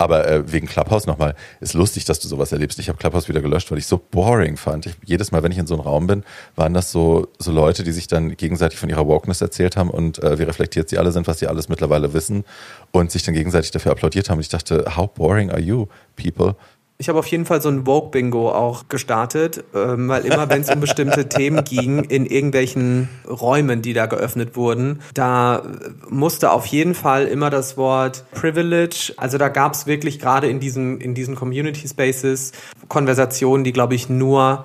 [0.00, 2.78] Aber äh, wegen Clubhouse nochmal, ist lustig, dass du sowas erlebst.
[2.78, 4.86] Ich habe Clubhouse wieder gelöscht, weil ich so boring fand.
[4.86, 6.22] Ich, jedes Mal, wenn ich in so einem Raum bin,
[6.54, 10.22] waren das so, so Leute, die sich dann gegenseitig von ihrer Wokeness erzählt haben und
[10.22, 12.44] äh, wie reflektiert sie alle sind, was sie alles mittlerweile wissen
[12.92, 14.38] und sich dann gegenseitig dafür applaudiert haben.
[14.38, 16.54] Und ich dachte, how boring are you, people?
[17.00, 20.68] Ich habe auf jeden Fall so ein Vogue-Bingo auch gestartet, ähm, weil immer, wenn es
[20.68, 25.62] um bestimmte Themen ging, in irgendwelchen Räumen, die da geöffnet wurden, da
[26.08, 30.58] musste auf jeden Fall immer das Wort Privilege, also da gab es wirklich gerade in
[30.58, 32.50] diesen, in diesen Community Spaces
[32.88, 34.64] Konversationen, die, glaube ich, nur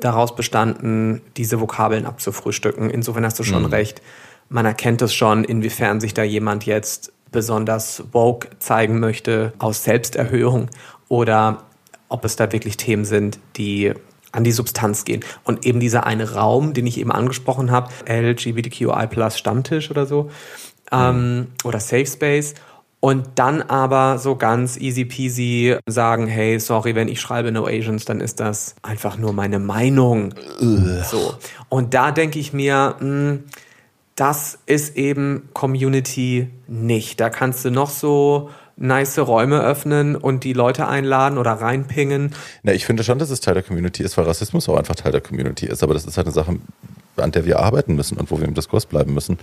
[0.00, 2.88] daraus bestanden, diese Vokabeln abzufrühstücken.
[2.88, 3.68] Insofern hast du schon mhm.
[3.68, 4.00] recht.
[4.48, 10.68] Man erkennt es schon, inwiefern sich da jemand jetzt besonders woke zeigen möchte aus Selbsterhöhung
[11.10, 11.64] oder
[12.08, 13.92] ob es da wirklich Themen sind, die
[14.32, 15.22] an die Substanz gehen.
[15.44, 20.30] Und eben dieser eine Raum, den ich eben angesprochen habe, LGBTQI Plus Stammtisch oder so,
[20.92, 22.54] ähm, oder Safe Space.
[23.00, 28.04] Und dann aber so ganz easy peasy sagen, hey, sorry, wenn ich schreibe No Asians,
[28.04, 30.34] dann ist das einfach nur meine Meinung.
[30.60, 31.02] Ugh.
[31.10, 31.34] So.
[31.68, 33.44] Und da denke ich mir, mh, hm,
[34.16, 37.20] das ist eben Community nicht.
[37.20, 38.50] Da kannst du noch so
[38.80, 42.34] nice Räume öffnen und die Leute einladen oder reinpingen.
[42.62, 45.12] Na, ich finde schon, dass es Teil der Community ist, weil Rassismus auch einfach Teil
[45.12, 45.82] der Community ist.
[45.82, 46.56] Aber das ist halt eine Sache,
[47.16, 49.38] an der wir arbeiten müssen und wo wir im Diskurs bleiben müssen.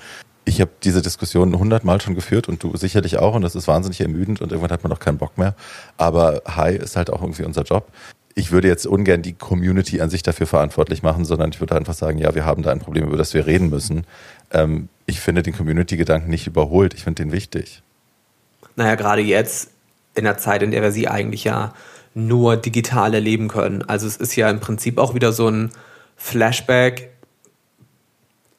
[0.45, 4.01] Ich habe diese Diskussion hundertmal schon geführt und du sicherlich auch und das ist wahnsinnig
[4.01, 5.55] ermüdend und irgendwann hat man auch keinen Bock mehr.
[5.97, 7.91] Aber Hi ist halt auch irgendwie unser Job.
[8.33, 11.95] Ich würde jetzt ungern die Community an sich dafür verantwortlich machen, sondern ich würde einfach
[11.95, 14.05] sagen, ja, wir haben da ein Problem, über das wir reden müssen.
[14.51, 16.93] Ähm, ich finde den Community-Gedanken nicht überholt.
[16.93, 17.81] Ich finde den wichtig
[18.77, 19.71] naja, gerade jetzt
[20.15, 21.73] in der Zeit, in der wir sie eigentlich ja
[22.13, 23.83] nur digital erleben können.
[23.87, 25.71] Also es ist ja im Prinzip auch wieder so ein
[26.15, 27.11] Flashback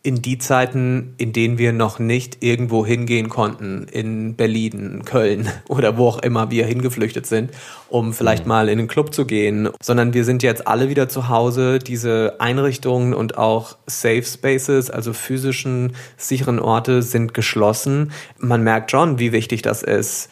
[0.05, 5.97] in die Zeiten, in denen wir noch nicht irgendwo hingehen konnten, in Berlin, Köln oder
[5.99, 7.51] wo auch immer wir hingeflüchtet sind,
[7.89, 8.49] um vielleicht mhm.
[8.49, 11.81] mal in den Club zu gehen, sondern wir sind jetzt alle wieder zu Hause.
[11.81, 18.13] Diese Einrichtungen und auch Safe Spaces, also physischen, sicheren Orte sind geschlossen.
[18.39, 20.31] Man merkt schon, wie wichtig das ist,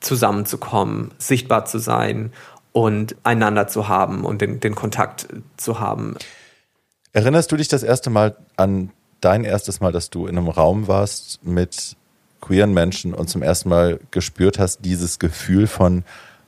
[0.00, 2.32] zusammenzukommen, sichtbar zu sein
[2.72, 5.26] und einander zu haben und den, den Kontakt
[5.56, 6.16] zu haben.
[7.12, 8.90] Erinnerst du dich das erste Mal an
[9.20, 11.96] dein erstes Mal, dass du in einem Raum warst mit
[12.40, 16.04] queeren Menschen und zum ersten Mal gespürt hast, dieses Gefühl von,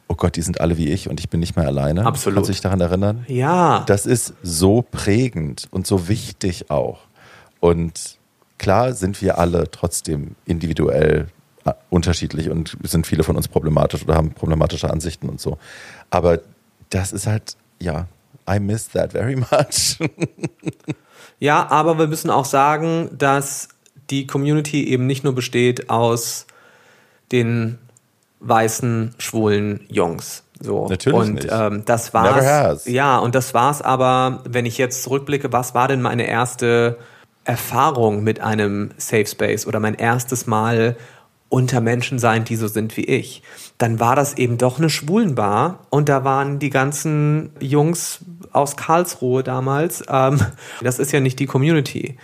[0.08, 2.06] oh Gott, die sind alle wie ich und ich bin nicht mehr alleine?
[2.06, 2.36] Absolut.
[2.36, 3.24] Kannst du dich daran erinnern?
[3.28, 3.84] Ja.
[3.86, 7.00] Das ist so prägend und so wichtig auch.
[7.60, 8.18] Und
[8.58, 11.26] klar sind wir alle trotzdem individuell
[11.64, 15.58] äh, unterschiedlich und sind viele von uns problematisch oder haben problematische Ansichten und so.
[16.10, 16.40] Aber
[16.90, 18.06] das ist halt, ja,
[18.48, 19.98] I miss that very much.
[21.38, 23.68] ja, aber wir müssen auch sagen, dass
[24.10, 26.46] die Community eben nicht nur besteht aus
[27.30, 27.78] den
[28.40, 30.44] weißen, schwulen Jungs.
[30.60, 30.88] So.
[30.88, 31.48] Natürlich und nicht.
[31.50, 32.86] Ähm, das war's.
[32.86, 36.98] Ja, und das war's aber, wenn ich jetzt zurückblicke, was war denn meine erste
[37.44, 40.96] Erfahrung mit einem Safe Space oder mein erstes Mal
[41.48, 43.42] unter Menschen sein, die so sind wie ich.
[43.82, 48.20] Dann war das eben doch eine Schwulenbar und da waren die ganzen Jungs
[48.52, 50.04] aus Karlsruhe damals.
[50.08, 50.38] Ähm,
[50.82, 52.16] das ist ja nicht die Community.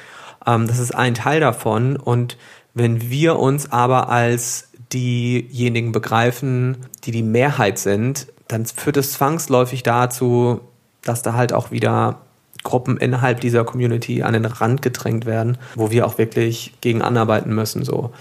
[0.46, 2.38] Ähm, das ist ein Teil davon und
[2.74, 9.82] wenn wir uns aber als diejenigen begreifen, die die Mehrheit sind, dann führt es zwangsläufig
[9.82, 10.60] dazu,
[11.02, 12.20] dass da halt auch wieder
[12.62, 17.52] Gruppen innerhalb dieser Community an den Rand gedrängt werden, wo wir auch wirklich gegen anarbeiten
[17.52, 17.82] müssen.
[17.82, 18.12] So.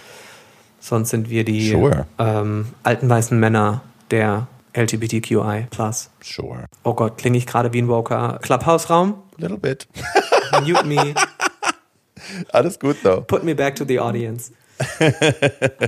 [0.88, 2.06] Sonst sind wir die sure.
[2.18, 5.68] ähm, alten weißen Männer der LGBTQI+.
[6.24, 6.64] Sure.
[6.86, 9.16] Oh Gott, klinge ich gerade wie ein Woker Clubhouse-Raum?
[9.36, 9.86] Little bit.
[10.66, 11.14] Mute me.
[12.54, 13.20] Alles gut, though.
[13.20, 14.54] Put me back to the audience.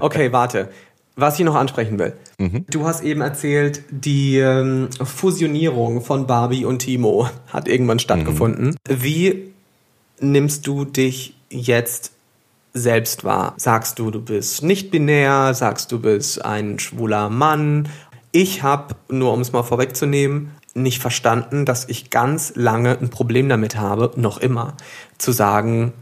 [0.02, 0.68] Okay, warte.
[1.16, 2.14] Was ich noch ansprechen will.
[2.38, 2.66] Mhm.
[2.70, 8.76] Du hast eben erzählt, die ähm, Fusionierung von Barbie und Timo hat irgendwann stattgefunden.
[8.90, 9.02] Mhm.
[9.02, 9.54] Wie
[10.20, 12.12] nimmst du dich jetzt
[12.80, 13.54] selbst wahr?
[13.58, 15.54] Sagst du, du bist nicht binär?
[15.54, 17.90] Sagst du, bist ein schwuler Mann?
[18.32, 23.50] Ich habe, nur um es mal vorwegzunehmen, nicht verstanden, dass ich ganz lange ein Problem
[23.50, 24.76] damit habe, noch immer,
[25.18, 25.94] zu sagen,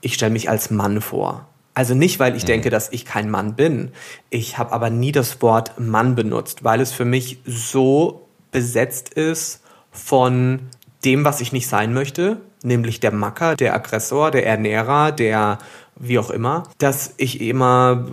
[0.00, 1.46] ich stelle mich als Mann vor.
[1.74, 2.48] Also nicht, weil ich mhm.
[2.48, 3.92] denke, dass ich kein Mann bin.
[4.30, 9.62] Ich habe aber nie das Wort Mann benutzt, weil es für mich so besetzt ist
[9.90, 10.60] von
[11.04, 15.58] dem, was ich nicht sein möchte, nämlich der Macker, der Aggressor, der Ernährer, der
[15.98, 18.06] wie auch immer, dass ich immer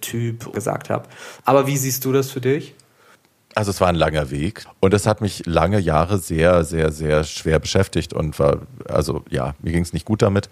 [0.00, 1.08] Typ gesagt habe.
[1.44, 2.74] Aber wie siehst du das für dich?
[3.54, 7.24] Also es war ein langer Weg und es hat mich lange Jahre sehr, sehr, sehr
[7.24, 8.58] schwer beschäftigt und war,
[8.88, 10.48] also ja, mir ging es nicht gut damit.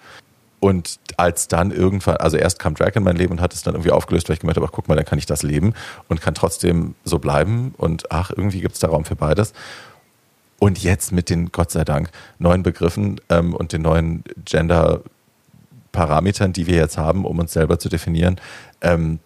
[0.61, 3.75] Und als dann irgendwann, also erst kam Drag in mein Leben und hat es dann
[3.75, 5.75] irgendwie aufgelöst, weil ich gemerkt habe, ach, guck mal, dann kann ich das leben
[6.09, 7.75] und kann trotzdem so bleiben.
[7.79, 9.53] Und ach, irgendwie gibt es da Raum für beides.
[10.59, 12.11] Und jetzt mit den, Gott sei Dank,
[12.41, 14.25] neuen Begriffen ähm, und den neuen
[15.93, 18.41] Gender-Parametern, die wir jetzt haben, um uns selber zu definieren,
[18.81, 19.19] ähm,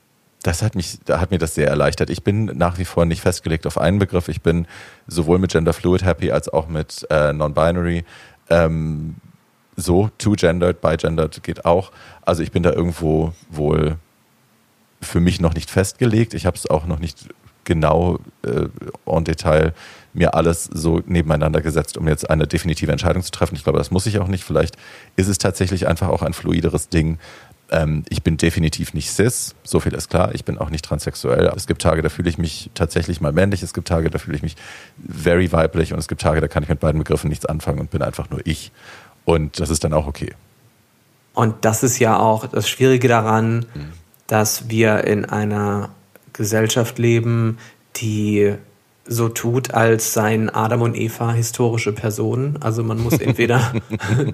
[0.42, 2.10] das hat mich, hat mir das sehr erleichtert.
[2.10, 4.28] Ich bin nach wie vor nicht festgelegt auf einen Begriff.
[4.28, 4.66] Ich bin
[5.06, 8.04] sowohl mit Gender Fluid happy als auch mit äh, Non-Binary.
[8.50, 9.14] Ähm,
[9.76, 11.92] so, two-gendered, bi-gendered geht auch.
[12.22, 13.98] Also ich bin da irgendwo wohl
[15.00, 16.34] für mich noch nicht festgelegt.
[16.34, 17.28] Ich habe es auch noch nicht
[17.62, 18.66] genau äh,
[19.06, 19.74] en Detail
[20.12, 23.54] mir alles so nebeneinander gesetzt, um jetzt eine definitive Entscheidung zu treffen.
[23.54, 24.44] Ich glaube, das muss ich auch nicht.
[24.44, 24.76] Vielleicht
[25.16, 27.18] ist es tatsächlich einfach auch ein fluideres Ding.
[27.70, 30.34] Ähm, ich bin definitiv nicht cis, so viel ist klar.
[30.34, 31.50] Ich bin auch nicht transsexuell.
[31.56, 33.62] Es gibt Tage, da fühle ich mich tatsächlich mal männlich.
[33.62, 34.56] Es gibt Tage, da fühle ich mich
[34.98, 35.92] very weiblich.
[35.92, 38.28] Und es gibt Tage, da kann ich mit beiden Begriffen nichts anfangen und bin einfach
[38.28, 38.70] nur ich.
[39.24, 40.34] Und das ist dann auch okay.
[41.34, 43.92] Und das ist ja auch das Schwierige daran, mhm.
[44.26, 45.88] dass wir in einer
[46.34, 47.58] Gesellschaft leben,
[47.96, 48.54] die
[49.06, 52.58] so tut, als seien Adam und Eva historische Personen.
[52.60, 53.72] Also man muss entweder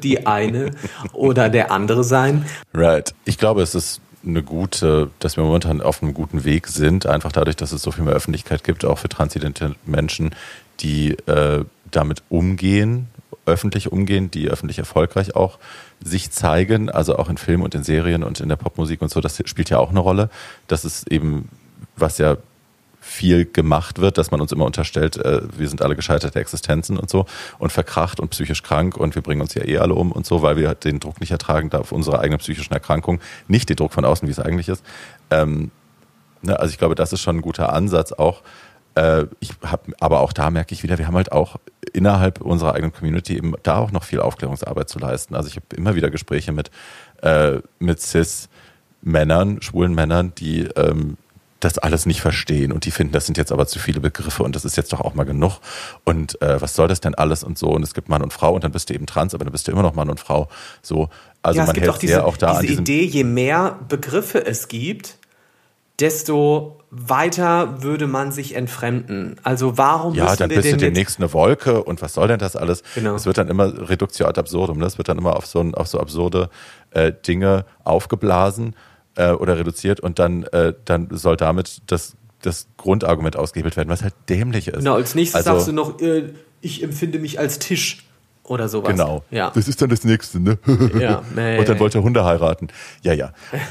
[0.02, 0.70] die eine
[1.12, 2.44] oder der andere sein.
[2.74, 3.14] Right.
[3.24, 7.32] Ich glaube, es ist eine gute, dass wir momentan auf einem guten Weg sind, einfach
[7.32, 10.34] dadurch, dass es so viel mehr Öffentlichkeit gibt, auch für transidente Menschen,
[10.80, 13.08] die äh, damit umgehen
[13.48, 15.58] öffentlich umgehen, die öffentlich erfolgreich auch
[16.04, 19.20] sich zeigen, also auch in Filmen und in Serien und in der Popmusik und so,
[19.20, 20.30] das spielt ja auch eine Rolle.
[20.68, 21.48] Das ist eben,
[21.96, 22.36] was ja
[23.08, 27.08] viel gemacht wird, dass man uns immer unterstellt, äh, wir sind alle gescheiterte Existenzen und
[27.08, 27.26] so
[27.58, 30.42] und verkracht und psychisch krank und wir bringen uns ja eh alle um und so,
[30.42, 34.04] weil wir den Druck nicht ertragen darf, unsere eigene psychischen Erkrankung, nicht den Druck von
[34.04, 34.84] außen, wie es eigentlich ist.
[35.30, 35.70] Ähm,
[36.42, 38.42] ne, also ich glaube, das ist schon ein guter Ansatz auch.
[38.94, 41.56] Äh, ich hab, aber auch da merke ich wieder, wir haben halt auch
[41.92, 45.34] innerhalb unserer eigenen Community eben da auch noch viel Aufklärungsarbeit zu leisten.
[45.34, 46.70] Also ich habe immer wieder Gespräche mit,
[47.22, 51.16] äh, mit Cis-Männern, schwulen Männern, die ähm,
[51.60, 54.54] das alles nicht verstehen und die finden, das sind jetzt aber zu viele Begriffe und
[54.54, 55.58] das ist jetzt doch auch mal genug
[56.04, 58.54] und äh, was soll das denn alles und so und es gibt Mann und Frau
[58.54, 60.48] und dann bist du eben trans, aber dann bist du immer noch Mann und Frau.
[60.82, 61.08] So,
[61.42, 64.44] also ja, man hält auch diese, sehr auch da diese an Idee, je mehr Begriffe
[64.46, 65.18] es gibt,
[65.98, 69.36] desto weiter würde man sich entfremden.
[69.42, 72.82] Also warum Ja, dann bist du demnächst eine Wolke und was soll denn das alles?
[72.94, 73.14] Genau.
[73.14, 74.86] Es wird dann immer Reduktio ad absurdum, ne?
[74.86, 76.50] es wird dann immer auf so, auf so absurde
[76.92, 78.74] äh, Dinge aufgeblasen
[79.18, 84.02] äh, oder reduziert und dann, äh, dann soll damit das, das Grundargument ausgehebelt werden, was
[84.02, 84.78] halt dämlich ist.
[84.78, 88.04] Genau, als nächstes also, sagst du noch, äh, ich empfinde mich als Tisch
[88.44, 88.90] oder sowas.
[88.90, 89.24] Genau.
[89.30, 89.50] Ja.
[89.54, 90.58] Das ist dann das nächste, ne?
[90.98, 92.68] Ja, nee, und dann wollte er Hunde heiraten.
[93.02, 93.32] Ja, ja.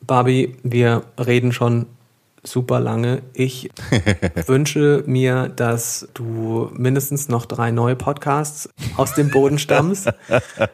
[0.00, 1.86] Barbie, wir reden schon
[2.44, 3.22] super lange.
[3.34, 3.70] Ich
[4.46, 10.12] wünsche mir, dass du mindestens noch drei neue Podcasts aus dem Boden stammst.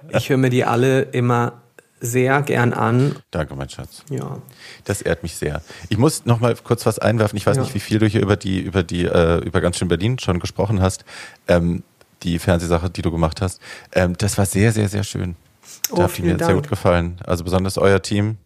[0.09, 1.61] Ich höre mir die alle immer
[2.01, 3.17] sehr gern an.
[3.31, 4.03] Danke, mein Schatz.
[4.11, 4.39] Ja.
[4.85, 5.63] Das ehrt mich sehr.
[5.89, 7.37] Ich muss noch mal kurz was einwerfen.
[7.37, 7.63] Ich weiß ja.
[7.63, 10.41] nicht, wie viel du hier über die, über die, äh, über ganz schön Berlin schon
[10.41, 11.05] gesprochen hast.
[11.47, 11.83] Ähm,
[12.23, 13.61] die Fernsehsache, die du gemacht hast.
[13.93, 15.37] Ähm, das war sehr, sehr, sehr schön.
[15.91, 16.45] Oh, da hat mir Dank.
[16.45, 17.17] sehr gut gefallen.
[17.25, 18.39] Also besonders euer Team.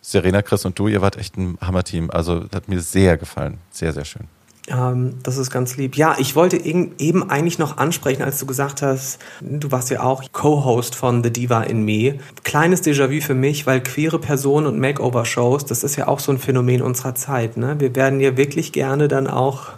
[0.00, 2.10] Serena, Chris und du, ihr wart echt ein Hammerteam.
[2.10, 3.58] Also hat mir sehr gefallen.
[3.70, 4.28] Sehr, sehr schön.
[4.68, 5.96] Ähm, das ist ganz lieb.
[5.96, 10.22] Ja, ich wollte eben eigentlich noch ansprechen, als du gesagt hast, du warst ja auch
[10.32, 12.18] Co-Host von The Diva in Me.
[12.44, 16.38] Kleines Déjà-vu für mich, weil queere Personen und Makeover-Shows, das ist ja auch so ein
[16.38, 17.56] Phänomen unserer Zeit.
[17.56, 17.78] Ne?
[17.78, 19.68] Wir werden ja wirklich gerne dann auch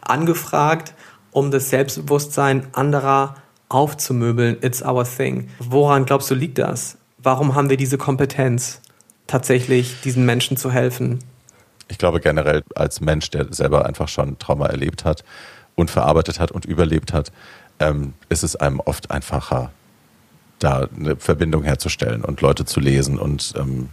[0.00, 0.94] angefragt,
[1.30, 3.36] um das Selbstbewusstsein anderer
[3.68, 4.58] aufzumöbeln.
[4.60, 5.48] It's our thing.
[5.60, 6.98] Woran glaubst du, liegt das?
[7.18, 8.80] Warum haben wir diese Kompetenz,
[9.28, 11.20] tatsächlich diesen Menschen zu helfen?
[11.88, 15.24] Ich glaube generell als Mensch, der selber einfach schon Trauma erlebt hat
[15.74, 17.32] und verarbeitet hat und überlebt hat,
[17.78, 19.70] ähm, ist es einem oft einfacher,
[20.58, 23.88] da eine Verbindung herzustellen und Leute zu lesen und ähm,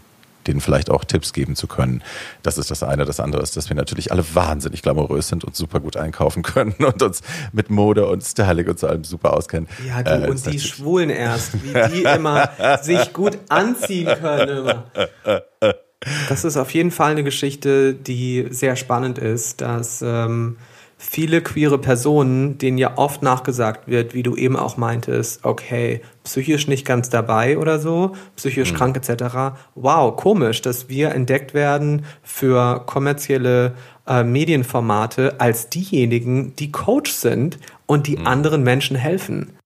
[0.47, 2.03] denen vielleicht auch Tipps geben zu können.
[2.43, 3.05] Das ist das eine.
[3.05, 6.73] Das andere ist, dass wir natürlich alle wahnsinnig glamourös sind und super gut einkaufen können
[6.79, 7.21] und uns
[7.51, 9.67] mit Mode und Styling und so allem super auskennen.
[9.87, 12.49] Ja, du äh, und die Schwulen erst, wie die immer
[12.81, 14.83] sich gut anziehen können immer.
[16.29, 20.55] Das ist auf jeden Fall eine Geschichte, die sehr spannend ist, dass ähm,
[20.97, 26.67] viele queere Personen, denen ja oft nachgesagt wird, wie du eben auch meintest, okay, psychisch
[26.67, 28.77] nicht ganz dabei oder so, psychisch mhm.
[28.77, 29.57] krank etc.
[29.75, 33.75] Wow, komisch, dass wir entdeckt werden für kommerzielle
[34.07, 38.27] äh, Medienformate als diejenigen, die Coach sind und die mhm.
[38.27, 39.57] anderen Menschen helfen.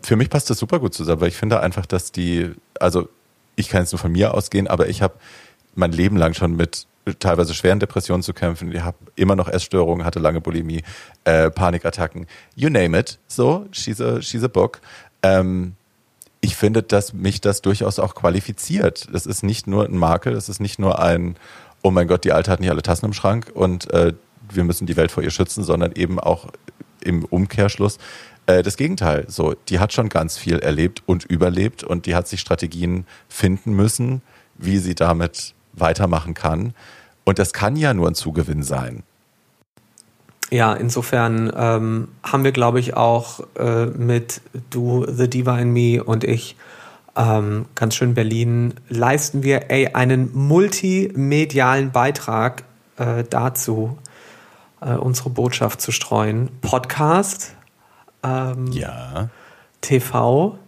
[0.00, 3.08] Für mich passt das super gut zusammen, weil ich finde einfach, dass die, also
[3.56, 5.14] ich kann jetzt nur von mir ausgehen, aber ich habe
[5.78, 6.86] mein Leben lang schon mit
[7.20, 8.70] teilweise schweren Depressionen zu kämpfen.
[8.72, 10.82] Ich habe immer noch Essstörungen, hatte lange Bulimie,
[11.24, 13.18] äh, Panikattacken, you name it.
[13.28, 14.80] So, she's a, she's a book.
[15.22, 15.74] ähm,
[16.40, 19.08] ich finde, dass mich das durchaus auch qualifiziert.
[19.12, 21.36] Das ist nicht nur ein Makel, das ist nicht nur ein,
[21.82, 24.12] oh mein Gott, die Alte hat nicht alle Tassen im Schrank und äh,
[24.50, 26.46] wir müssen die Welt vor ihr schützen, sondern eben auch
[27.00, 27.98] im Umkehrschluss
[28.46, 29.24] äh, das Gegenteil.
[29.28, 33.72] So, die hat schon ganz viel erlebt und überlebt und die hat sich Strategien finden
[33.72, 34.22] müssen,
[34.56, 36.74] wie sie damit weitermachen kann.
[37.24, 39.02] Und das kann ja nur ein Zugewinn sein.
[40.50, 44.40] Ja, insofern ähm, haben wir, glaube ich, auch äh, mit
[44.70, 46.56] Du, The Diva in Me und ich
[47.18, 52.62] ähm, ganz schön Berlin, leisten wir ey, einen multimedialen Beitrag
[52.96, 53.98] äh, dazu,
[54.80, 56.48] äh, unsere Botschaft zu streuen.
[56.60, 57.54] Podcast,
[58.22, 59.28] ähm, ja.
[59.80, 60.58] TV,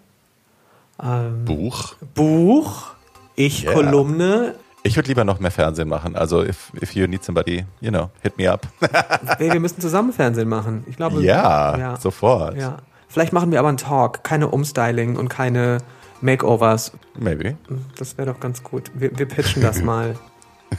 [1.02, 2.90] ähm, Buch, Buch,
[3.36, 3.72] ich yeah.
[3.72, 6.16] Kolumne, ich würde lieber noch mehr Fernsehen machen.
[6.16, 8.66] Also, if, if you need somebody, you know, hit me up.
[9.38, 10.84] hey, wir müssen zusammen Fernsehen machen.
[10.88, 11.22] Ich glaube.
[11.22, 12.56] Ja, ja, sofort.
[12.56, 12.78] Ja.
[13.08, 15.78] Vielleicht machen wir aber einen Talk, keine Umstyling und keine
[16.20, 16.92] Makeovers.
[17.18, 17.56] Maybe.
[17.98, 18.90] Das wäre doch ganz gut.
[18.94, 20.14] Wir, wir pitchen das mal.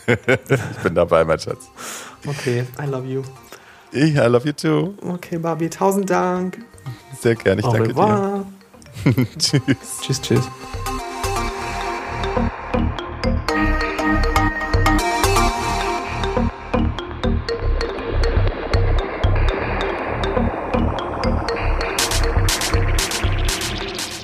[0.07, 1.67] ich bin dabei, mein Schatz.
[2.25, 3.23] Okay, I love you.
[3.91, 4.93] Ich, I love you too.
[5.05, 6.59] Okay, Barbie, tausend Dank.
[7.19, 8.45] Sehr gerne, ich Au danke revoir.
[9.03, 9.27] dir.
[9.37, 9.99] tschüss.
[10.01, 10.49] Tschüss, tschüss.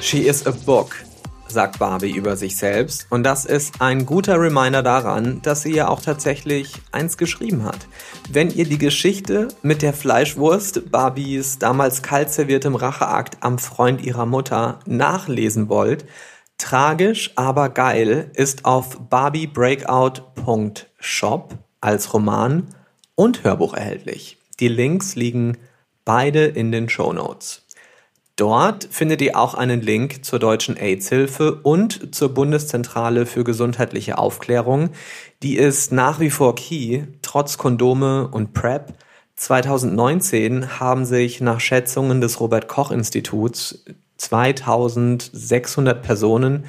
[0.07, 0.95] She is a book,
[1.49, 3.07] sagt Barbie über sich selbst.
[3.09, 7.89] Und das ist ein guter Reminder daran, dass sie ja auch tatsächlich eins geschrieben hat.
[8.31, 14.25] Wenn ihr die Geschichte mit der Fleischwurst, Barbies damals kalt serviertem Racheakt am Freund ihrer
[14.25, 16.05] Mutter, nachlesen wollt,
[16.57, 22.63] tragisch, aber geil ist auf barbiebreakout.shop als Roman
[23.15, 24.37] und Hörbuch erhältlich.
[24.61, 25.57] Die Links liegen
[26.05, 27.66] beide in den Show Notes.
[28.37, 34.91] Dort findet ihr auch einen Link zur deutschen AIDS-Hilfe und zur Bundeszentrale für gesundheitliche Aufklärung.
[35.41, 38.93] Die ist nach wie vor key, trotz Kondome und PrEP.
[39.37, 43.83] 2019 haben sich nach Schätzungen des Robert Koch Instituts
[44.17, 46.65] 2600 Personen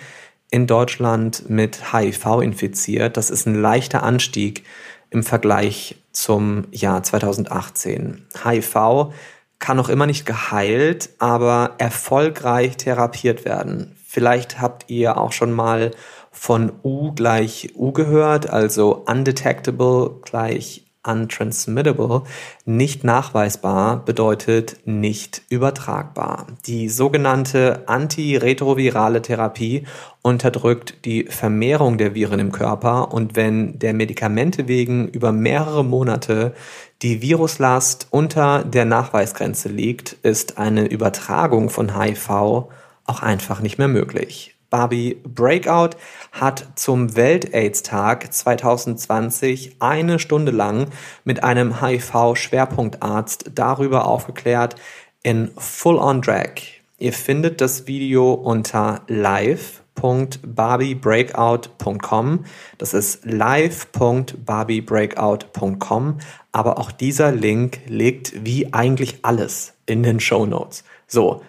[0.50, 3.18] in Deutschland mit HIV infiziert.
[3.18, 4.64] Das ist ein leichter Anstieg
[5.10, 8.26] im Vergleich zum Jahr 2018.
[8.42, 9.12] HIV
[9.58, 13.96] kann noch immer nicht geheilt, aber erfolgreich therapiert werden.
[14.06, 15.90] Vielleicht habt ihr auch schon mal
[16.30, 22.22] von U gleich U gehört, also undetectable gleich untransmittable.
[22.64, 26.46] Nicht nachweisbar bedeutet nicht übertragbar.
[26.66, 29.84] Die sogenannte antiretrovirale Therapie
[30.22, 36.54] unterdrückt die Vermehrung der Viren im Körper und wenn der Medikamente wegen über mehrere Monate
[37.02, 43.88] die Viruslast unter der Nachweisgrenze liegt, ist eine Übertragung von HIV auch einfach nicht mehr
[43.88, 44.54] möglich.
[44.70, 45.96] Barbie Breakout
[46.32, 50.88] hat zum Welt-AIDS-Tag 2020 eine Stunde lang
[51.24, 54.74] mit einem HIV-Schwerpunktarzt darüber aufgeklärt
[55.22, 56.60] in Full on Drag.
[56.98, 62.44] Ihr findet das Video unter live live.barbiebreakout.com.
[62.78, 66.18] Das ist live.barbiebreakout.com.
[66.58, 70.82] Aber auch dieser Link liegt wie eigentlich alles in den Show Notes.
[71.06, 71.42] So.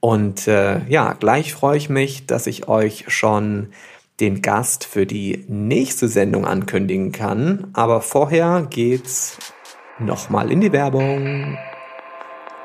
[0.00, 3.68] Und äh, ja, gleich freue ich mich, dass ich euch schon
[4.18, 7.68] den Gast für die nächste Sendung ankündigen kann.
[7.72, 9.38] Aber vorher geht's
[10.00, 11.56] nochmal in die Werbung.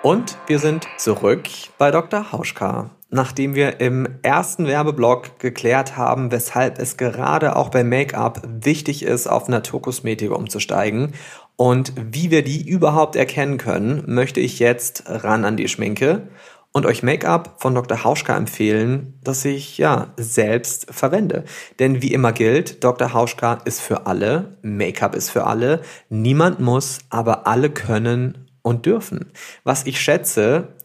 [0.02, 1.48] Und wir sind zurück
[1.78, 2.32] bei Dr.
[2.32, 9.04] Hauschka nachdem wir im ersten Werbeblock geklärt haben, weshalb es gerade auch bei Make-up wichtig
[9.04, 11.14] ist, auf Naturkosmetik umzusteigen
[11.58, 16.28] und wie wir die überhaupt erkennen können, möchte ich jetzt ran an die Schminke
[16.72, 18.04] und euch Make-up von Dr.
[18.04, 21.44] Hauschka empfehlen, das ich ja selbst verwende.
[21.80, 23.14] Denn wie immer gilt, Dr.
[23.14, 29.32] Hauschka ist für alle, Make-up ist für alle, niemand muss, aber alle können und dürfen.
[29.64, 30.76] Was ich schätze,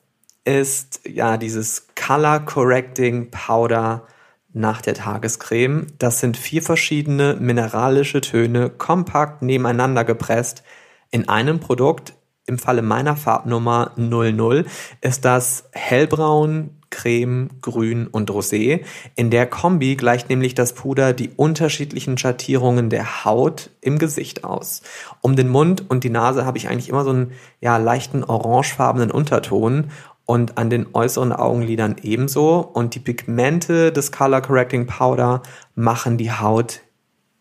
[0.47, 4.07] ist ja dieses Color Correcting Powder
[4.53, 5.87] nach der Tagescreme.
[5.99, 10.63] Das sind vier verschiedene mineralische Töne kompakt nebeneinander gepresst
[11.11, 12.15] in einem Produkt.
[12.47, 14.67] Im Falle meiner Farbnummer 00
[15.01, 18.85] ist das hellbraun, creme, grün und rosé.
[19.17, 24.83] In der Kombi gleicht nämlich das Puder die unterschiedlichen Schattierungen der Haut im Gesicht aus.
[25.21, 29.11] Um den Mund und die Nase habe ich eigentlich immer so einen ja, leichten orangefarbenen
[29.11, 29.91] Unterton
[30.25, 32.61] und an den äußeren Augenlidern ebenso.
[32.61, 35.43] Und die Pigmente des Color Correcting Powder
[35.75, 36.81] machen die Haut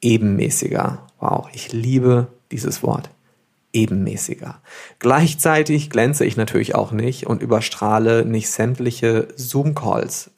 [0.02, 1.06] ebenmäßiger.
[1.20, 3.10] Wow, ich liebe dieses Wort.
[3.74, 4.62] ebenmäßiger.
[5.00, 10.32] Gleichzeitig glänze ich natürlich auch nicht und überstrahle nicht sämtliche Zoom-Calls.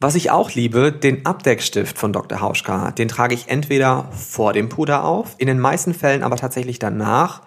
[0.00, 2.40] Was ich auch liebe, den Abdeckstift von Dr.
[2.40, 2.90] Hauschka.
[2.90, 7.42] Den trage ich entweder vor dem Puder auf, in den meisten Fällen aber tatsächlich danach,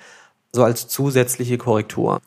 [0.52, 2.20] so als zusätzliche Korrektur.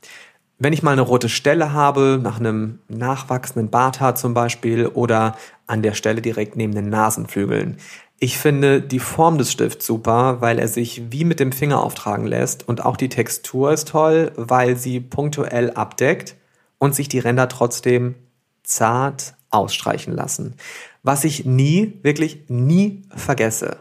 [0.62, 5.34] Wenn ich mal eine rote Stelle habe, nach einem nachwachsenden Barthaar zum Beispiel oder
[5.66, 7.78] an der Stelle direkt neben den Nasenflügeln.
[8.18, 12.26] Ich finde die Form des Stifts super, weil er sich wie mit dem Finger auftragen
[12.26, 16.36] lässt und auch die Textur ist toll, weil sie punktuell abdeckt
[16.76, 18.14] und sich die Ränder trotzdem
[18.62, 20.56] zart ausstreichen lassen.
[21.02, 23.78] Was ich nie, wirklich nie vergesse,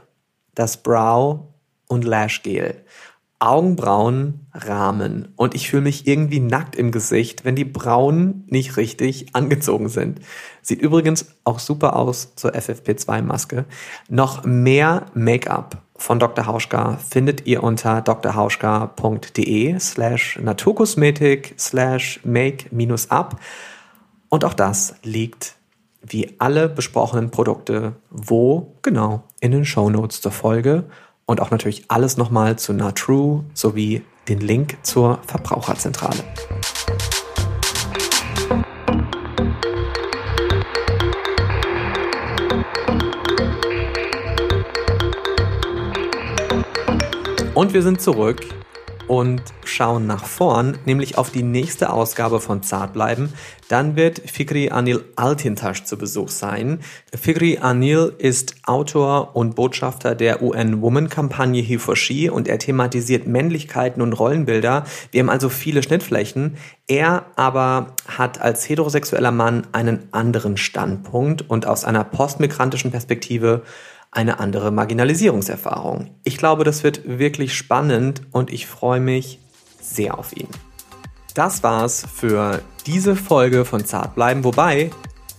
[0.55, 1.41] das Brow
[1.89, 2.85] und Lash Gel.
[3.39, 5.33] Augenbrauen Rahmen.
[5.37, 10.19] Und ich fühle mich irgendwie nackt im Gesicht, wenn die Brauen nicht richtig angezogen sind.
[10.61, 13.65] Sieht übrigens auch super aus zur FFP2-Maske.
[14.09, 16.45] Noch mehr Make-up von Dr.
[16.45, 23.39] Hauschka findet ihr unter drhauschka.de slash naturkosmetik slash make-up.
[24.29, 25.55] Und auch das liegt
[26.01, 30.85] wie alle besprochenen Produkte wo genau in den Shownotes zur Folge
[31.29, 36.23] und auch natürlich alles nochmal zu Natrue sowie den Link zur Verbraucherzentrale.
[47.53, 48.39] Und wir sind zurück
[49.09, 53.33] und schauen nach vorn, nämlich auf die nächste Ausgabe von Zartbleiben.
[53.67, 56.79] Dann wird Fikri Anil Altintasch zu Besuch sein.
[57.19, 64.03] Fikri Anil ist Autor und Botschafter der UN-Woman-Kampagne He for She und er thematisiert Männlichkeiten
[64.03, 64.85] und Rollenbilder.
[65.09, 66.57] Wir haben also viele Schnittflächen.
[66.87, 73.63] Er aber hat als heterosexueller Mann einen anderen Standpunkt und aus einer postmigrantischen Perspektive
[74.11, 76.09] eine andere Marginalisierungserfahrung.
[76.23, 79.39] Ich glaube, das wird wirklich spannend und ich freue mich
[79.81, 80.47] sehr auf ihn.
[81.35, 84.43] Das war's für diese Folge von Zartbleiben.
[84.43, 84.89] Wobei,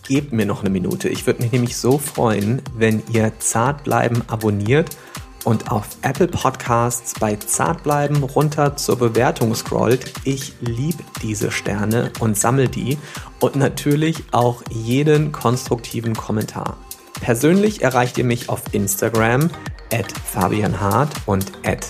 [0.07, 1.09] gebt mir noch eine Minute.
[1.09, 4.95] Ich würde mich nämlich so freuen, wenn ihr Zartbleiben abonniert
[5.43, 10.13] und auf Apple Podcasts bei Zartbleiben runter zur Bewertung scrollt.
[10.23, 12.97] Ich liebe diese Sterne und sammle die
[13.39, 16.77] und natürlich auch jeden konstruktiven Kommentar.
[17.21, 19.49] Persönlich erreicht ihr mich auf Instagram
[19.93, 21.87] at fabianhart und at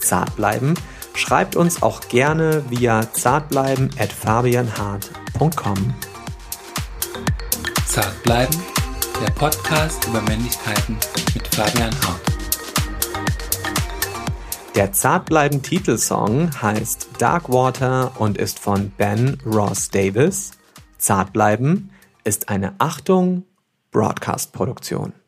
[0.00, 0.74] zartbleiben.
[1.14, 5.94] Schreibt uns auch gerne via zartbleiben at fabianhart.com.
[7.86, 8.58] Zartbleiben,
[9.24, 10.96] der Podcast über Männlichkeiten
[11.34, 12.20] mit Fabian Hart.
[14.74, 20.52] Der Zartbleiben Titelsong heißt Dark Water und ist von Ben Ross Davis.
[20.98, 21.90] Zartbleiben
[22.24, 23.44] ist eine Achtung
[23.92, 25.21] Broadcast-Produktion.